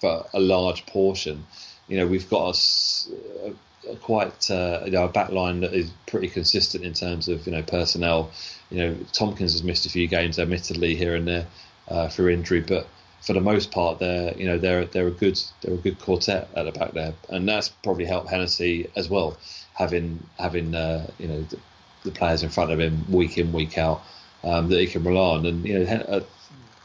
for 0.00 0.26
a 0.32 0.40
large 0.40 0.86
portion. 0.86 1.46
You 1.88 1.98
know, 1.98 2.06
we've 2.06 2.28
got 2.28 2.56
a, 2.56 3.90
a 3.90 3.96
quite 3.96 4.50
uh, 4.50 4.82
you 4.84 4.92
know, 4.92 5.04
a 5.04 5.08
back 5.08 5.30
line 5.30 5.60
that 5.60 5.72
is 5.72 5.90
pretty 6.06 6.28
consistent 6.28 6.84
in 6.84 6.92
terms 6.92 7.28
of 7.28 7.46
you 7.46 7.52
know 7.52 7.62
personnel. 7.62 8.30
You 8.70 8.78
know, 8.78 8.96
Tomkins 9.12 9.52
has 9.52 9.62
missed 9.62 9.86
a 9.86 9.90
few 9.90 10.06
games, 10.06 10.38
admittedly 10.38 10.94
here 10.94 11.14
and 11.14 11.26
there 11.26 11.46
uh, 11.88 12.08
through 12.08 12.28
injury, 12.28 12.60
but 12.60 12.86
for 13.20 13.32
the 13.32 13.40
most 13.40 13.70
part, 13.70 13.98
they're 13.98 14.34
you 14.36 14.46
know 14.46 14.58
they're 14.58 14.84
they're 14.86 15.08
a 15.08 15.12
good 15.12 15.40
they're 15.60 15.74
a 15.74 15.78
good 15.78 15.98
quartet 16.00 16.48
at 16.54 16.64
the 16.64 16.72
back 16.72 16.92
there, 16.92 17.14
and 17.28 17.48
that's 17.48 17.68
probably 17.68 18.04
helped 18.04 18.30
Hennessy 18.30 18.90
as 18.96 19.08
well, 19.08 19.36
having 19.74 20.26
having 20.38 20.74
uh, 20.74 21.06
you 21.18 21.28
know 21.28 21.42
the, 21.42 21.58
the 22.04 22.10
players 22.10 22.42
in 22.42 22.48
front 22.48 22.70
of 22.70 22.78
him 22.78 23.04
week 23.10 23.38
in 23.38 23.52
week 23.52 23.76
out 23.78 24.02
um, 24.44 24.68
that 24.68 24.80
he 24.80 24.86
can 24.86 25.02
rely 25.02 25.36
on. 25.36 25.46
And 25.46 25.66
you 25.66 25.78
know, 25.78 25.84
uh, 25.84 26.20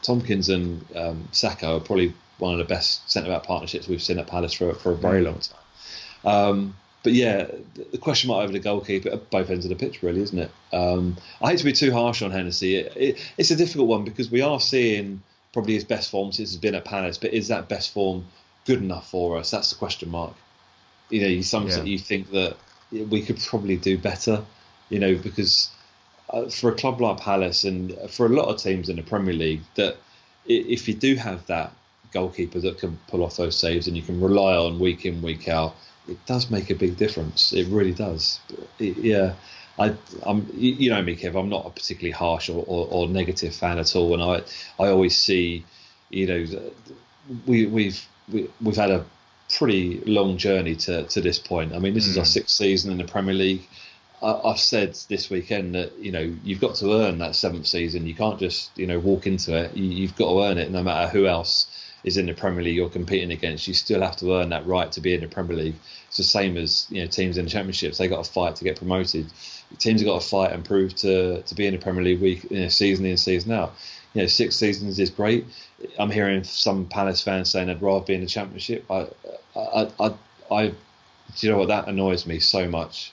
Tomkins 0.02 0.48
and 0.48 0.84
um, 0.96 1.28
Sakho 1.32 1.76
are 1.76 1.80
probably 1.80 2.14
one 2.38 2.52
of 2.52 2.58
the 2.58 2.64
best 2.64 3.10
centre 3.10 3.30
back 3.30 3.44
partnerships 3.44 3.88
we've 3.88 4.02
seen 4.02 4.18
at 4.18 4.26
Palace 4.26 4.52
for 4.52 4.72
for 4.74 4.92
a 4.92 4.96
very 4.96 5.22
long 5.22 5.38
time. 5.38 5.58
Um, 6.24 6.76
but 7.02 7.12
yeah, 7.12 7.46
the 7.92 7.98
question 7.98 8.28
mark 8.28 8.44
over 8.44 8.52
the 8.52 8.58
goalkeeper 8.58 9.10
at 9.10 9.30
both 9.30 9.50
ends 9.50 9.66
of 9.66 9.68
the 9.68 9.76
pitch, 9.76 10.02
really, 10.02 10.22
isn't 10.22 10.38
it? 10.38 10.50
Um, 10.72 11.18
I 11.42 11.50
hate 11.50 11.58
to 11.58 11.64
be 11.64 11.72
too 11.72 11.92
harsh 11.92 12.22
on 12.22 12.30
Hennessy. 12.30 12.76
It, 12.76 12.92
it, 12.96 13.32
it's 13.36 13.50
a 13.50 13.56
difficult 13.56 13.88
one 13.88 14.04
because 14.04 14.30
we 14.30 14.40
are 14.40 14.58
seeing 14.58 15.22
probably 15.52 15.74
his 15.74 15.84
best 15.84 16.10
form 16.10 16.32
since 16.32 16.50
he's 16.50 16.58
been 16.60 16.74
at 16.74 16.86
Palace, 16.86 17.18
but 17.18 17.34
is 17.34 17.48
that 17.48 17.68
best 17.68 17.92
form 17.92 18.24
good 18.64 18.78
enough 18.78 19.10
for 19.10 19.36
us? 19.36 19.50
That's 19.50 19.68
the 19.68 19.76
question 19.76 20.10
mark. 20.10 20.34
You 21.10 21.20
know, 21.20 21.40
sometimes 21.42 21.76
Yeah. 21.76 21.84
you 21.84 21.98
think 21.98 22.30
that 22.30 22.56
we 22.90 23.22
could 23.22 23.38
probably 23.38 23.76
do 23.76 23.98
better. 23.98 24.42
You 24.88 24.98
know, 24.98 25.14
because 25.16 25.68
uh, 26.30 26.48
for 26.48 26.70
a 26.70 26.74
club 26.74 27.00
like 27.02 27.20
Palace 27.20 27.64
and 27.64 27.94
for 28.08 28.24
a 28.26 28.30
lot 28.30 28.48
of 28.48 28.56
teams 28.62 28.88
in 28.88 28.96
the 28.96 29.02
Premier 29.02 29.34
League, 29.34 29.60
that 29.74 29.98
if 30.46 30.88
you 30.88 30.94
do 30.94 31.16
have 31.16 31.46
that 31.46 31.72
goalkeeper 32.14 32.60
that 32.60 32.78
can 32.78 32.98
pull 33.08 33.22
off 33.22 33.36
those 33.36 33.58
saves 33.58 33.86
and 33.86 33.96
you 33.96 34.02
can 34.02 34.20
rely 34.20 34.54
on 34.56 34.78
week 34.78 35.04
in 35.04 35.20
week 35.20 35.48
out, 35.48 35.74
it 36.08 36.24
does 36.24 36.50
make 36.50 36.70
a 36.70 36.74
big 36.74 36.96
difference. 36.96 37.52
It 37.52 37.66
really 37.68 37.92
does. 37.92 38.40
It- 38.78 38.96
yeah, 38.96 39.34
I, 39.78 39.94
I'm 40.22 40.48
you 40.54 40.90
know 40.90 41.02
me, 41.02 41.16
Kev. 41.16 41.38
I'm 41.38 41.48
not 41.48 41.66
a 41.66 41.70
particularly 41.70 42.12
harsh 42.12 42.48
or, 42.48 42.64
or, 42.66 42.86
or 42.90 43.08
negative 43.08 43.54
fan 43.54 43.78
at 43.78 43.96
all, 43.96 44.14
and 44.14 44.22
I 44.22 44.82
I 44.82 44.88
always 44.88 45.16
see, 45.16 45.64
you 46.10 46.26
know, 46.26 46.70
we 47.46 47.66
we've 47.66 48.06
we, 48.30 48.48
we've 48.60 48.76
had 48.76 48.92
a 48.92 49.04
pretty 49.58 50.00
long 50.06 50.38
journey 50.38 50.74
to, 50.74 51.04
to 51.04 51.20
this 51.20 51.38
point. 51.38 51.74
I 51.74 51.78
mean, 51.78 51.94
this 51.94 52.06
is 52.06 52.16
our 52.16 52.24
hmm. 52.24 52.28
sixth 52.28 52.54
season 52.54 52.92
in 52.92 52.98
the 52.98 53.04
Premier 53.04 53.34
League. 53.34 53.68
I, 54.22 54.40
I've 54.44 54.60
said 54.60 54.94
this 55.08 55.28
weekend 55.28 55.74
that 55.74 55.98
you 55.98 56.12
know 56.12 56.34
you've 56.44 56.60
got 56.60 56.76
to 56.76 56.92
earn 56.94 57.18
that 57.18 57.34
seventh 57.34 57.66
season. 57.66 58.06
You 58.06 58.14
can't 58.14 58.38
just 58.38 58.70
you 58.78 58.86
know 58.86 59.00
walk 59.00 59.26
into 59.26 59.56
it. 59.56 59.76
You, 59.76 59.84
you've 59.84 60.16
got 60.16 60.28
to 60.28 60.44
earn 60.44 60.58
it, 60.58 60.70
no 60.70 60.84
matter 60.84 61.08
who 61.08 61.26
else 61.26 61.66
is 62.04 62.16
in 62.16 62.26
the 62.26 62.34
Premier 62.34 62.62
League 62.62 62.76
you're 62.76 62.88
competing 62.88 63.32
against. 63.32 63.66
You 63.66 63.74
still 63.74 64.02
have 64.02 64.16
to 64.16 64.34
earn 64.34 64.50
that 64.50 64.66
right 64.66 64.92
to 64.92 65.00
be 65.00 65.14
in 65.14 65.20
the 65.20 65.26
Premier 65.26 65.56
League. 65.56 65.74
It's 66.08 66.18
the 66.18 66.22
same 66.22 66.56
as 66.56 66.86
you 66.90 67.02
know 67.02 67.08
teams 67.08 67.38
in 67.38 67.46
the 67.46 67.50
Championships. 67.50 67.98
They 67.98 68.08
got 68.08 68.24
to 68.24 68.30
fight 68.30 68.56
to 68.56 68.64
get 68.64 68.76
promoted. 68.76 69.26
Teams 69.78 70.00
have 70.00 70.06
got 70.06 70.20
to 70.20 70.28
fight 70.28 70.52
and 70.52 70.64
prove 70.64 70.94
to 70.96 71.42
to 71.42 71.54
be 71.54 71.66
in 71.66 71.74
the 71.74 71.80
Premier 71.80 72.04
League 72.04 72.20
week 72.20 72.50
you 72.50 72.60
know, 72.60 72.68
season 72.68 73.06
in 73.06 73.16
season 73.16 73.52
out. 73.52 73.74
You 74.12 74.22
know, 74.22 74.26
six 74.28 74.54
seasons 74.54 74.98
is 75.00 75.10
great. 75.10 75.46
I'm 75.98 76.10
hearing 76.10 76.44
some 76.44 76.86
Palace 76.86 77.20
fans 77.20 77.50
saying 77.50 77.66
they'd 77.66 77.82
rather 77.82 78.04
be 78.04 78.14
in 78.14 78.20
the 78.20 78.26
Championship. 78.26 78.84
I, 78.90 79.08
I, 79.56 79.90
I, 79.98 80.14
I 80.50 80.68
do 80.68 81.46
you 81.46 81.52
know 81.52 81.58
what 81.58 81.68
that 81.68 81.88
annoys 81.88 82.26
me 82.26 82.38
so 82.38 82.68
much 82.68 83.12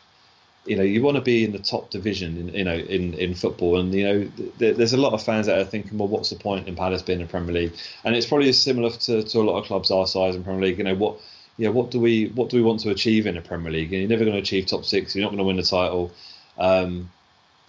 you 0.65 0.75
know 0.75 0.83
you 0.83 1.01
want 1.01 1.15
to 1.15 1.21
be 1.21 1.43
in 1.43 1.51
the 1.51 1.59
top 1.59 1.89
division 1.89 2.37
in 2.37 2.53
you 2.53 2.63
know 2.63 2.75
in, 2.75 3.13
in 3.15 3.33
football. 3.33 3.79
And 3.79 3.93
you 3.93 4.03
know 4.03 4.31
th- 4.59 4.77
there's 4.77 4.93
a 4.93 4.97
lot 4.97 5.13
of 5.13 5.23
fans 5.23 5.47
that 5.47 5.57
are 5.57 5.65
thinking 5.65 5.97
well 5.97 6.07
what's 6.07 6.29
the 6.29 6.35
point 6.35 6.67
in 6.67 6.75
Palace 6.75 7.01
being 7.01 7.19
in 7.19 7.25
the 7.27 7.31
Premier 7.31 7.53
League? 7.53 7.73
And 8.03 8.15
it's 8.15 8.27
probably 8.27 8.51
similar 8.53 8.91
to, 8.91 9.23
to 9.23 9.39
a 9.39 9.43
lot 9.43 9.59
of 9.59 9.65
clubs 9.65 9.89
our 9.91 10.05
size 10.05 10.35
in 10.35 10.43
Premier 10.43 10.61
League. 10.67 10.77
You 10.77 10.83
know 10.83 10.95
what 10.95 11.17
yeah 11.57 11.69
what 11.69 11.91
do 11.91 11.99
we 11.99 12.27
what 12.27 12.49
do 12.49 12.57
we 12.57 12.63
want 12.63 12.81
to 12.81 12.91
achieve 12.91 13.25
in 13.25 13.35
the 13.35 13.41
Premier 13.41 13.71
League? 13.71 13.91
And 13.91 14.01
you're 14.01 14.09
never 14.09 14.23
going 14.23 14.35
to 14.35 14.41
achieve 14.41 14.67
top 14.67 14.85
six. 14.85 15.15
You're 15.15 15.23
not 15.23 15.29
going 15.29 15.39
to 15.39 15.43
win 15.45 15.57
the 15.57 15.63
title. 15.63 16.11
Um, 16.57 17.09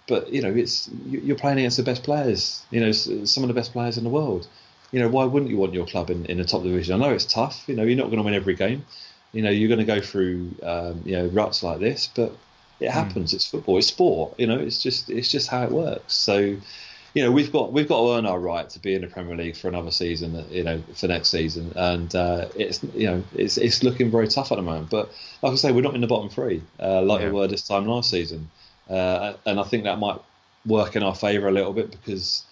but 0.07 0.31
you 0.31 0.41
know 0.41 0.53
it's 0.53 0.89
you- 1.07 1.21
you're 1.21 1.35
playing 1.37 1.57
against 1.59 1.77
the 1.77 1.83
best 1.83 2.03
players 2.03 2.61
you 2.71 2.79
know 2.81 2.91
some 2.91 3.43
of 3.43 3.47
the 3.47 3.53
best 3.53 3.71
players 3.71 3.97
in 3.97 4.03
the 4.03 4.09
world. 4.09 4.47
You 4.91 4.99
know 4.99 5.09
why 5.09 5.25
wouldn't 5.25 5.49
you 5.49 5.57
want 5.57 5.73
your 5.73 5.87
club 5.87 6.11
in, 6.11 6.27
in 6.27 6.37
the 6.37 6.43
top 6.43 6.61
division? 6.61 7.01
I 7.01 7.07
know 7.07 7.13
it's 7.13 7.25
tough 7.25 7.63
you 7.67 7.75
know 7.75 7.83
you're 7.83 7.97
not 7.97 8.05
going 8.11 8.17
to 8.17 8.23
win 8.23 8.35
every 8.35 8.53
game. 8.53 8.85
You 9.31 9.41
know 9.41 9.49
you're 9.49 9.69
going 9.69 9.79
to 9.79 9.85
go 9.85 9.99
through 9.99 10.51
um, 10.61 11.01
you 11.05 11.15
know 11.15 11.25
ruts 11.27 11.63
like 11.63 11.79
this 11.79 12.07
but 12.13 12.35
it 12.83 12.91
happens. 12.91 13.33
It's 13.33 13.45
football 13.45 13.77
it's 13.77 13.87
sport 13.87 14.27
you 14.37 14.47
know 14.47 14.59
it's 14.59 14.81
just 14.81 15.09
it's 15.09 15.29
just 15.29 15.47
how 15.49 15.63
it 15.63 15.71
works. 15.71 16.13
So 16.13 16.35
you 17.15 17.21
know 17.23 17.31
we've 17.31 17.51
got 17.51 17.71
we've 17.71 17.87
got 17.87 17.99
to 18.01 18.17
earn 18.17 18.25
our 18.25 18.39
right 18.39 18.67
to 18.69 18.79
be 18.79 18.93
in 18.95 19.01
the 19.01 19.07
Premier 19.07 19.35
League 19.35 19.55
for 19.55 19.67
another 19.67 19.91
season 19.91 20.29
you 20.49 20.63
know 20.63 20.81
for 20.95 21.07
next 21.07 21.29
season. 21.29 21.71
And 21.75 22.13
uh, 22.15 22.47
it's 22.55 22.83
you 22.95 23.07
know 23.07 23.23
it's 23.35 23.57
it's 23.57 23.83
looking 23.83 24.09
very 24.11 24.27
tough 24.27 24.51
at 24.51 24.55
the 24.55 24.61
moment. 24.63 24.89
But 24.89 25.11
like 25.41 25.53
I 25.53 25.55
say 25.55 25.71
we're 25.71 25.81
not 25.89 25.95
in 25.95 26.01
the 26.01 26.07
bottom 26.07 26.29
three 26.29 26.61
uh, 26.79 27.01
like 27.03 27.21
Yeah. 27.21 27.27
we 27.27 27.33
were 27.33 27.47
this 27.47 27.67
time 27.67 27.85
last 27.85 28.09
season. 28.09 28.49
Uh, 28.89 29.33
and 29.45 29.59
I 29.59 29.63
think 29.63 29.83
that 29.85 29.97
might 29.99 30.19
work 30.65 30.95
in 30.95 31.03
our 31.03 31.15
favour 31.15 31.47
a 31.47 31.51
little 31.51 31.73
bit 31.73 31.91
because 31.91 32.43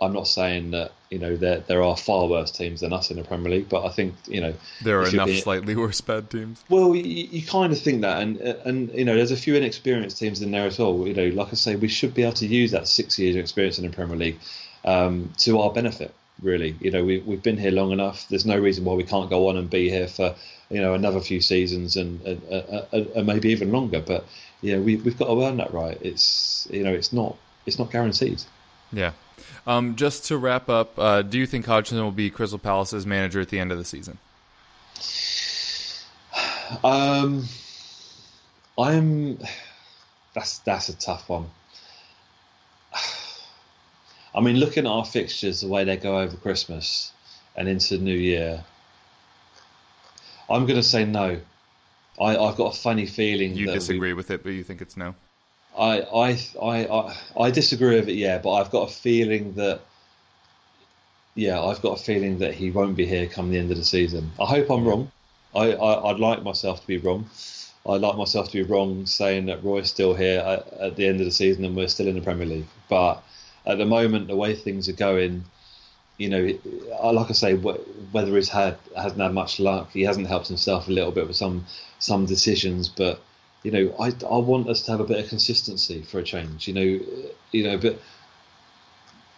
I'm 0.00 0.12
not 0.12 0.28
saying 0.28 0.70
that 0.72 0.92
you 1.10 1.18
know 1.18 1.36
there 1.36 1.60
there 1.60 1.82
are 1.82 1.96
far 1.96 2.26
worse 2.28 2.50
teams 2.50 2.80
than 2.80 2.92
us 2.92 3.10
in 3.10 3.16
the 3.16 3.24
Premier 3.24 3.50
League, 3.50 3.68
but 3.68 3.84
I 3.84 3.88
think 3.88 4.14
you 4.28 4.40
know 4.40 4.54
There 4.82 5.00
are 5.00 5.08
enough 5.08 5.26
being- 5.26 5.42
slightly 5.42 5.74
worse 5.74 6.00
bad 6.00 6.30
teams. 6.30 6.62
Well, 6.68 6.94
you, 6.94 7.02
you 7.02 7.44
kind 7.46 7.72
of 7.72 7.80
think 7.80 8.02
that, 8.02 8.22
and 8.22 8.38
and 8.38 8.92
you 8.94 9.04
know, 9.04 9.16
there's 9.16 9.32
a 9.32 9.36
few 9.36 9.54
inexperienced 9.56 10.18
teams 10.18 10.40
in 10.42 10.50
there 10.52 10.66
as 10.66 10.78
well. 10.78 11.06
You 11.06 11.14
know, 11.14 11.26
like 11.34 11.48
I 11.48 11.56
say, 11.56 11.76
we 11.76 11.88
should 11.88 12.14
be 12.14 12.22
able 12.22 12.34
to 12.34 12.46
use 12.46 12.70
that 12.70 12.86
six 12.86 13.18
years 13.18 13.34
of 13.36 13.40
experience 13.40 13.78
in 13.78 13.86
the 13.86 13.94
Premier 13.94 14.16
League 14.16 14.38
um, 14.84 15.32
to 15.38 15.58
our 15.60 15.72
benefit. 15.72 16.14
Really, 16.40 16.76
you 16.80 16.92
know, 16.92 17.04
we 17.04 17.18
we've 17.18 17.42
been 17.42 17.56
here 17.56 17.72
long 17.72 17.90
enough. 17.90 18.28
There's 18.28 18.46
no 18.46 18.56
reason 18.56 18.84
why 18.84 18.94
we 18.94 19.02
can't 19.02 19.28
go 19.28 19.48
on 19.48 19.56
and 19.56 19.68
be 19.68 19.90
here 19.90 20.06
for 20.06 20.36
you 20.70 20.80
know 20.80 20.94
another 20.94 21.20
few 21.20 21.40
seasons 21.40 21.96
and 21.96 22.20
and, 22.24 22.42
and, 22.92 23.06
and 23.08 23.26
maybe 23.26 23.48
even 23.48 23.72
longer. 23.72 24.00
But 24.00 24.24
yeah, 24.60 24.78
we 24.78 24.94
we've 24.94 25.18
got 25.18 25.26
to 25.26 25.42
earn 25.42 25.56
that 25.56 25.74
right. 25.74 25.98
It's 26.00 26.68
you 26.70 26.84
know, 26.84 26.92
it's 26.92 27.12
not 27.12 27.36
it's 27.66 27.80
not 27.80 27.90
guaranteed. 27.90 28.40
Yeah. 28.92 29.10
Um, 29.66 29.96
just 29.96 30.26
to 30.26 30.38
wrap 30.38 30.68
up, 30.68 30.98
uh, 30.98 31.22
do 31.22 31.38
you 31.38 31.46
think 31.46 31.66
Hodgson 31.66 31.98
will 31.98 32.10
be 32.10 32.30
Crystal 32.30 32.58
Palace's 32.58 33.06
manager 33.06 33.40
at 33.40 33.48
the 33.48 33.58
end 33.58 33.72
of 33.72 33.78
the 33.78 33.84
season? 33.84 34.18
Um, 36.84 37.46
I'm. 38.78 39.38
That's 40.34 40.58
that's 40.58 40.90
a 40.90 40.96
tough 40.98 41.26
one. 41.30 41.46
I 44.34 44.40
mean, 44.40 44.56
looking 44.56 44.84
at 44.86 44.90
our 44.90 45.06
fixtures, 45.06 45.62
the 45.62 45.68
way 45.68 45.84
they 45.84 45.96
go 45.96 46.18
over 46.20 46.36
Christmas 46.36 47.12
and 47.56 47.68
into 47.68 47.96
the 47.96 48.04
New 48.04 48.14
Year, 48.18 48.62
I'm 50.50 50.66
going 50.66 50.76
to 50.76 50.82
say 50.82 51.06
no. 51.06 51.40
I, 52.20 52.36
I've 52.36 52.56
got 52.56 52.74
a 52.74 52.78
funny 52.78 53.06
feeling 53.06 53.54
You 53.54 53.66
that 53.66 53.72
we- 53.72 53.78
disagree 53.78 54.12
with 54.12 54.30
it, 54.30 54.42
but 54.42 54.50
you 54.50 54.62
think 54.62 54.82
it's 54.82 54.96
no. 54.96 55.14
I, 55.78 56.00
I, 56.00 56.38
I, 56.60 56.86
I, 56.86 57.16
I 57.40 57.50
disagree 57.50 57.96
with 57.96 58.08
it, 58.08 58.14
yeah, 58.14 58.38
but 58.38 58.52
I've 58.54 58.70
got 58.70 58.88
a 58.88 58.92
feeling 58.92 59.54
that, 59.54 59.80
yeah, 61.34 61.62
I've 61.62 61.80
got 61.82 62.00
a 62.00 62.02
feeling 62.02 62.38
that 62.40 62.54
he 62.54 62.70
won't 62.70 62.96
be 62.96 63.06
here 63.06 63.26
come 63.26 63.50
the 63.50 63.58
end 63.58 63.70
of 63.70 63.76
the 63.76 63.84
season. 63.84 64.32
I 64.40 64.46
hope 64.46 64.70
I'm 64.70 64.84
wrong. 64.84 65.10
I, 65.54 65.72
I, 65.72 66.10
I'd 66.10 66.18
like 66.18 66.42
myself 66.42 66.80
to 66.80 66.86
be 66.86 66.98
wrong. 66.98 67.30
I'd 67.88 68.00
like 68.00 68.16
myself 68.16 68.50
to 68.50 68.64
be 68.64 68.70
wrong 68.70 69.06
saying 69.06 69.46
that 69.46 69.62
Roy's 69.62 69.88
still 69.88 70.14
here 70.14 70.40
at, 70.40 70.72
at 70.74 70.96
the 70.96 71.06
end 71.06 71.20
of 71.20 71.26
the 71.26 71.32
season 71.32 71.64
and 71.64 71.76
we're 71.76 71.88
still 71.88 72.08
in 72.08 72.16
the 72.16 72.20
Premier 72.20 72.46
League. 72.46 72.66
But 72.88 73.22
at 73.64 73.78
the 73.78 73.86
moment, 73.86 74.26
the 74.26 74.36
way 74.36 74.54
things 74.54 74.88
are 74.88 74.94
going, 74.94 75.44
you 76.18 76.28
know, 76.28 76.58
like 77.12 77.30
I 77.30 77.32
say, 77.32 77.56
wh- 77.56 78.12
whether 78.12 78.34
he's 78.34 78.48
had 78.48 78.76
hasn't 78.96 79.20
had 79.20 79.32
much 79.32 79.60
luck, 79.60 79.90
he 79.92 80.02
hasn't 80.02 80.26
helped 80.26 80.48
himself 80.48 80.88
a 80.88 80.92
little 80.92 81.12
bit 81.12 81.28
with 81.28 81.36
some 81.36 81.66
some 81.98 82.26
decisions, 82.26 82.88
but 82.88 83.22
you 83.62 83.70
know, 83.70 83.94
I, 83.98 84.12
I 84.26 84.38
want 84.38 84.68
us 84.68 84.82
to 84.82 84.90
have 84.92 85.00
a 85.00 85.04
bit 85.04 85.18
of 85.22 85.28
consistency 85.28 86.02
for 86.02 86.18
a 86.20 86.22
change. 86.22 86.68
You 86.68 86.74
know, 86.74 87.00
you 87.52 87.64
know, 87.64 87.76
but 87.78 87.98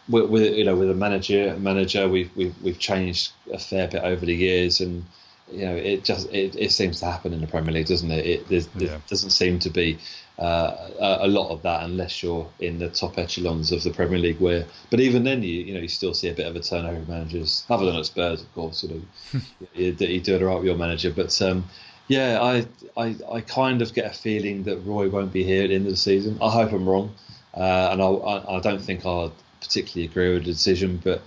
with, 0.08 0.54
you 0.56 0.64
know 0.64 0.74
with 0.76 0.90
a 0.90 0.94
manager 0.94 1.56
manager 1.58 2.08
we've 2.08 2.34
we've 2.36 2.54
we've 2.62 2.78
changed 2.78 3.32
a 3.52 3.58
fair 3.58 3.86
bit 3.88 4.02
over 4.02 4.26
the 4.26 4.34
years, 4.34 4.80
and 4.80 5.04
you 5.52 5.64
know 5.64 5.74
it 5.74 6.04
just 6.04 6.28
it, 6.32 6.56
it 6.56 6.72
seems 6.72 7.00
to 7.00 7.06
happen 7.06 7.32
in 7.32 7.40
the 7.40 7.46
Premier 7.46 7.72
League, 7.72 7.86
doesn't 7.86 8.10
it? 8.10 8.26
It 8.26 8.48
there's, 8.48 8.66
there 8.68 8.88
Yeah. 8.88 8.98
doesn't 9.08 9.30
seem 9.30 9.58
to 9.60 9.70
be 9.70 9.98
uh, 10.38 10.88
a, 10.98 11.18
a 11.22 11.28
lot 11.28 11.50
of 11.50 11.62
that 11.62 11.84
unless 11.84 12.22
you're 12.22 12.48
in 12.58 12.78
the 12.78 12.88
top 12.88 13.18
echelons 13.18 13.72
of 13.72 13.82
the 13.84 13.90
Premier 13.90 14.18
League. 14.18 14.40
Where, 14.40 14.64
but 14.90 15.00
even 15.00 15.22
then, 15.22 15.42
you 15.42 15.60
you 15.62 15.74
know 15.74 15.80
you 15.80 15.88
still 15.88 16.14
see 16.14 16.28
a 16.28 16.34
bit 16.34 16.46
of 16.46 16.56
a 16.56 16.60
turnover 16.60 16.96
of 16.98 17.08
managers, 17.08 17.64
other 17.70 17.86
than 17.86 17.96
at 17.96 18.06
Spurs, 18.06 18.42
of 18.42 18.52
course. 18.54 18.82
You 18.82 18.88
know, 19.32 19.40
you, 19.74 19.96
you're 19.98 20.20
doing 20.22 20.42
all 20.42 20.48
right 20.48 20.56
with 20.56 20.66
your 20.66 20.76
manager, 20.76 21.10
but. 21.10 21.40
Um, 21.40 21.64
yeah, 22.10 22.40
I, 22.42 22.66
I 23.00 23.16
I 23.30 23.40
kind 23.40 23.82
of 23.82 23.94
get 23.94 24.04
a 24.04 24.12
feeling 24.12 24.64
that 24.64 24.78
Roy 24.78 25.08
won't 25.08 25.32
be 25.32 25.44
here 25.44 25.62
at 25.62 25.68
the 25.68 25.76
end 25.76 25.86
of 25.86 25.92
the 25.92 25.96
season. 25.96 26.38
I 26.42 26.50
hope 26.50 26.72
I'm 26.72 26.88
wrong, 26.88 27.14
uh, 27.54 27.90
and 27.92 28.02
I, 28.02 28.06
I, 28.06 28.56
I 28.56 28.60
don't 28.60 28.82
think 28.82 29.06
I'd 29.06 29.30
particularly 29.60 30.10
agree 30.10 30.34
with 30.34 30.44
the 30.44 30.50
decision, 30.50 31.00
but 31.04 31.22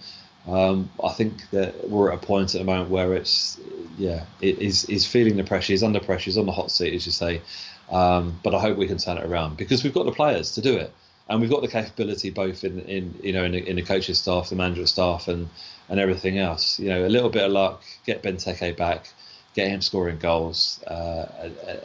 um, 0.45 0.89
I 1.01 1.13
think 1.13 1.49
that 1.51 1.89
we're 1.89 2.11
at 2.11 2.21
a 2.21 2.25
point 2.25 2.53
at 2.53 2.57
the 2.57 2.65
moment 2.65 2.89
where 2.89 3.13
it's 3.13 3.57
yeah, 3.97 4.25
it, 4.41 4.57
he's, 4.57 4.81
he's 4.85 5.05
feeling 5.05 5.37
the 5.37 5.45
pressure. 5.45 5.71
He's 5.71 5.83
under 5.83 6.01
pressure. 6.01 6.25
He's 6.25 6.37
on 6.37 6.47
the 6.47 6.51
hot 6.51 6.69
seat, 6.69 6.93
as 6.93 7.05
you 7.05 7.13
say. 7.13 7.41
Um, 7.89 8.37
but 8.43 8.53
I 8.53 8.59
hope 8.59 8.77
we 8.77 8.87
can 8.87 8.97
turn 8.97 9.17
it 9.17 9.23
around 9.23 9.55
because 9.55 9.85
we've 9.85 9.93
got 9.93 10.05
the 10.05 10.11
players 10.11 10.55
to 10.55 10.61
do 10.61 10.75
it, 10.75 10.91
and 11.29 11.39
we've 11.39 11.49
got 11.49 11.61
the 11.61 11.69
capability 11.69 12.29
both 12.29 12.65
in, 12.65 12.81
in 12.81 13.17
you 13.23 13.31
know 13.31 13.45
in 13.45 13.53
the, 13.53 13.69
in 13.69 13.77
the 13.77 13.83
coaching 13.83 14.15
staff, 14.15 14.49
the 14.49 14.57
manager 14.57 14.85
staff, 14.85 15.29
and 15.29 15.47
and 15.87 16.01
everything 16.01 16.39
else. 16.39 16.77
You 16.77 16.89
know, 16.89 17.05
a 17.05 17.07
little 17.07 17.29
bit 17.29 17.43
of 17.43 17.53
luck, 17.53 17.83
get 18.05 18.21
Benteke 18.21 18.75
back, 18.75 19.07
get 19.55 19.67
him 19.67 19.81
scoring 19.81 20.17
goals, 20.17 20.81
uh, 20.87 21.25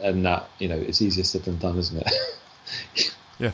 and- 0.01 0.25
that 0.25 0.49
you 0.59 0.67
know 0.67 0.77
it's 0.77 1.01
easier 1.01 1.23
said 1.23 1.43
than 1.43 1.57
done, 1.57 1.77
isn't 1.77 1.97
it? 2.05 2.11
Yeah. 3.39 3.51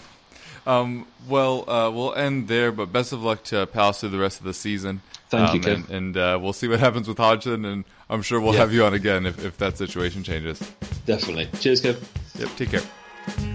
Um, 0.65 1.06
well, 1.28 1.69
uh, 1.69 1.91
we'll 1.91 2.15
end 2.15 2.47
there, 2.47 2.71
but 2.71 2.91
best 2.91 3.13
of 3.13 3.21
luck 3.21 3.43
to 3.45 3.67
Palace 3.67 3.99
through 3.99 4.10
the 4.10 4.17
rest 4.17 4.39
of 4.39 4.45
the 4.45 4.54
season. 4.54 5.01
Thank 5.30 5.54
you, 5.54 5.71
um, 5.73 5.84
Kev. 5.84 5.89
And, 5.89 5.89
and 5.91 6.17
uh, 6.17 6.39
we'll 6.41 6.54
see 6.54 6.67
what 6.67 6.80
happens 6.88 7.08
with 7.08 7.17
Hodgson, 7.19 7.65
and 7.65 7.86
I'm 8.10 8.23
sure 8.23 8.41
we'll 8.41 8.54
Yeah. 8.54 8.62
have 8.62 8.73
you 8.73 8.84
on 8.84 8.93
again 8.95 9.25
if, 9.28 9.45
if 9.45 9.58
that 9.60 9.78
situation 9.78 10.23
changes. 10.23 10.60
Definitely. 11.06 11.47
Cheers, 11.60 11.82
Kev. 11.84 12.04
Yep, 12.39 12.49
take 12.58 12.71
care. 12.71 13.55